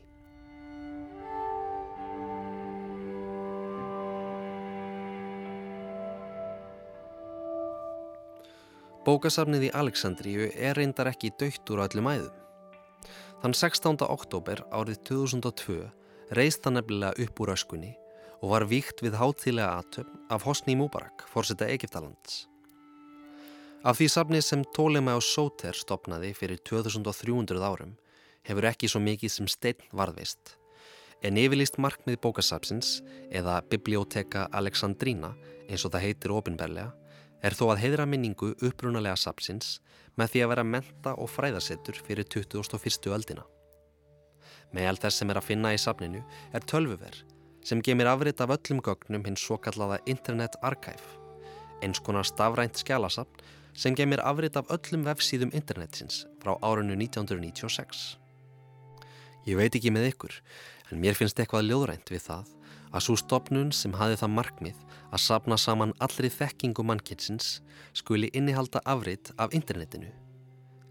Bókasafnið 9.02 9.64
í 9.66 9.68
Aleksandríu 9.74 10.44
er 10.54 10.76
reyndar 10.78 11.08
ekki 11.10 11.32
dögt 11.34 11.66
úr 11.74 11.80
öllum 11.82 12.06
æðum. 12.06 12.36
Þann 13.42 13.56
16. 13.58 14.04
oktober 14.06 14.62
árið 14.70 15.00
2002 15.08 15.78
reist 16.38 16.62
það 16.62 16.76
nefnilega 16.76 17.24
upp 17.24 17.42
úr 17.42 17.50
öskunni 17.56 17.90
og 18.38 18.52
var 18.52 18.66
víkt 18.70 19.02
við 19.02 19.18
hátilega 19.18 19.80
atöfn 19.80 20.22
af 20.30 20.46
Hosni 20.46 20.78
Múbarak, 20.78 21.26
fórseta 21.26 21.66
Egiptalands. 21.66 22.46
Af 23.82 23.98
því 23.98 24.10
safni 24.14 24.44
sem 24.46 24.62
Tólema 24.70 25.18
og 25.18 25.26
Sóter 25.26 25.74
stopnaði 25.74 26.30
fyrir 26.38 26.62
2300 26.62 27.58
árum 27.58 27.98
hefur 28.46 28.70
ekki 28.70 28.86
svo 28.86 29.02
mikið 29.02 29.34
sem 29.34 29.50
stein 29.50 29.82
varðvist. 29.90 30.60
En 31.26 31.42
yfirlist 31.42 31.82
markmið 31.82 32.22
bókasapsins 32.22 33.00
eða 33.34 33.64
Biblioteka 33.66 34.46
Alexandrína 34.54 35.34
eins 35.66 35.82
og 35.82 35.90
það 35.90 36.06
heitir 36.06 36.38
ofinberlega 36.38 37.01
er 37.42 37.56
þó 37.58 37.72
að 37.72 37.82
heidra 37.82 38.06
minningu 38.06 38.52
upprunalega 38.62 39.18
sapsins 39.18 39.80
með 40.18 40.34
því 40.34 40.44
að 40.44 40.52
vera 40.52 40.64
menta 40.66 41.14
og 41.18 41.30
fræðasettur 41.32 41.98
fyrir 42.06 42.28
2001. 42.30 43.10
öldina. 43.16 43.44
Meðal 44.72 45.00
þess 45.02 45.20
sem 45.20 45.32
er 45.32 45.40
að 45.40 45.48
finna 45.50 45.72
í 45.74 45.80
sapninu 45.80 46.22
er 46.54 46.66
tölvuver 46.68 47.18
sem 47.66 47.82
gemir 47.84 48.08
afrit 48.10 48.40
af 48.42 48.50
öllum 48.56 48.80
gögnum 48.82 49.24
hins 49.26 49.42
svo 49.44 49.58
kallaða 49.62 50.00
Internet 50.10 50.56
Archive, 50.66 51.18
eins 51.82 52.00
konar 52.02 52.26
stafrænt 52.26 52.80
skjálasapn 52.80 53.44
sem 53.74 53.94
gemir 53.94 54.22
afrit 54.26 54.56
af 54.58 54.70
öllum 54.74 55.06
vefsíðum 55.06 55.52
internetsins 55.54 56.24
frá 56.42 56.56
árunnu 56.58 56.96
1996. 56.98 58.18
Ég 59.46 59.58
veit 59.58 59.74
ekki 59.74 59.90
með 59.94 60.12
ykkur, 60.12 60.34
en 60.90 61.00
mér 61.02 61.16
finnst 61.18 61.38
eitthvað 61.38 61.70
ljóðrænt 61.70 62.12
við 62.12 62.26
það 62.26 62.50
að 62.92 63.06
svo 63.06 63.16
stopnun 63.16 63.72
sem 63.72 63.94
hafi 63.96 64.18
það 64.20 64.34
markmið 64.36 64.82
að 65.12 65.22
sapna 65.24 65.56
saman 65.60 65.94
allri 66.04 66.30
þekkingu 66.32 66.84
mannkinsins 66.84 67.60
skuli 67.96 68.30
innihalda 68.36 68.82
afrit 68.84 69.32
af 69.40 69.54
internetinu. 69.56 70.10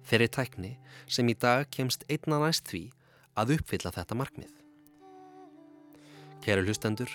Þeirri 0.09 0.27
tækni 0.33 0.71
sem 1.07 1.29
í 1.29 1.37
dag 1.37 1.69
kemst 1.71 2.05
einna 2.09 2.41
næst 2.41 2.67
því 2.71 2.87
að 3.37 3.55
uppfylla 3.57 3.93
þetta 3.95 4.17
markmið. 4.17 4.51
Kæru 6.41 6.65
hlustendur, 6.65 7.11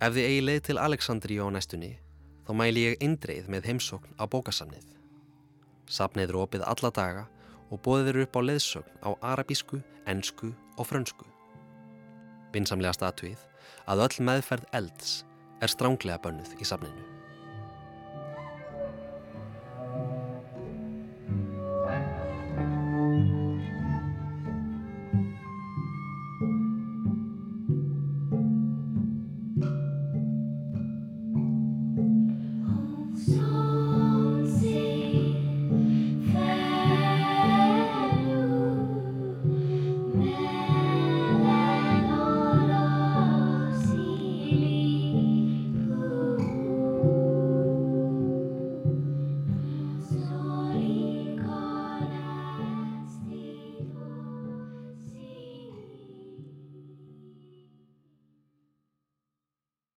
ef 0.00 0.16
þið 0.16 0.28
eigi 0.30 0.44
leið 0.44 0.60
til 0.68 0.78
Aleksandríu 0.80 1.44
á 1.44 1.52
næstunni, 1.52 1.92
þá 2.48 2.52
mæli 2.56 2.86
ég 2.88 3.02
eindreið 3.04 3.50
með 3.52 3.68
heimsókn 3.70 4.16
á 4.16 4.24
bókasamnið. 4.24 4.86
Samnið 5.86 6.30
eru 6.30 6.42
opið 6.46 6.64
alla 6.66 6.90
daga 6.90 7.26
og 7.70 7.82
bóðið 7.84 8.12
eru 8.14 8.24
upp 8.24 8.38
á 8.38 8.40
leðsögn 8.48 9.04
á 9.04 9.10
arabísku, 9.34 9.82
ennsku 10.08 10.54
og 10.78 10.88
frönsku. 10.88 11.28
Vinsamlega 12.54 12.96
statuið 12.96 13.44
að 13.86 14.06
öll 14.06 14.24
meðferð 14.28 14.70
elds 14.76 15.20
er 15.62 15.72
stránglega 15.72 16.20
bönnuð 16.22 16.56
í 16.60 16.66
samninu. 16.66 17.15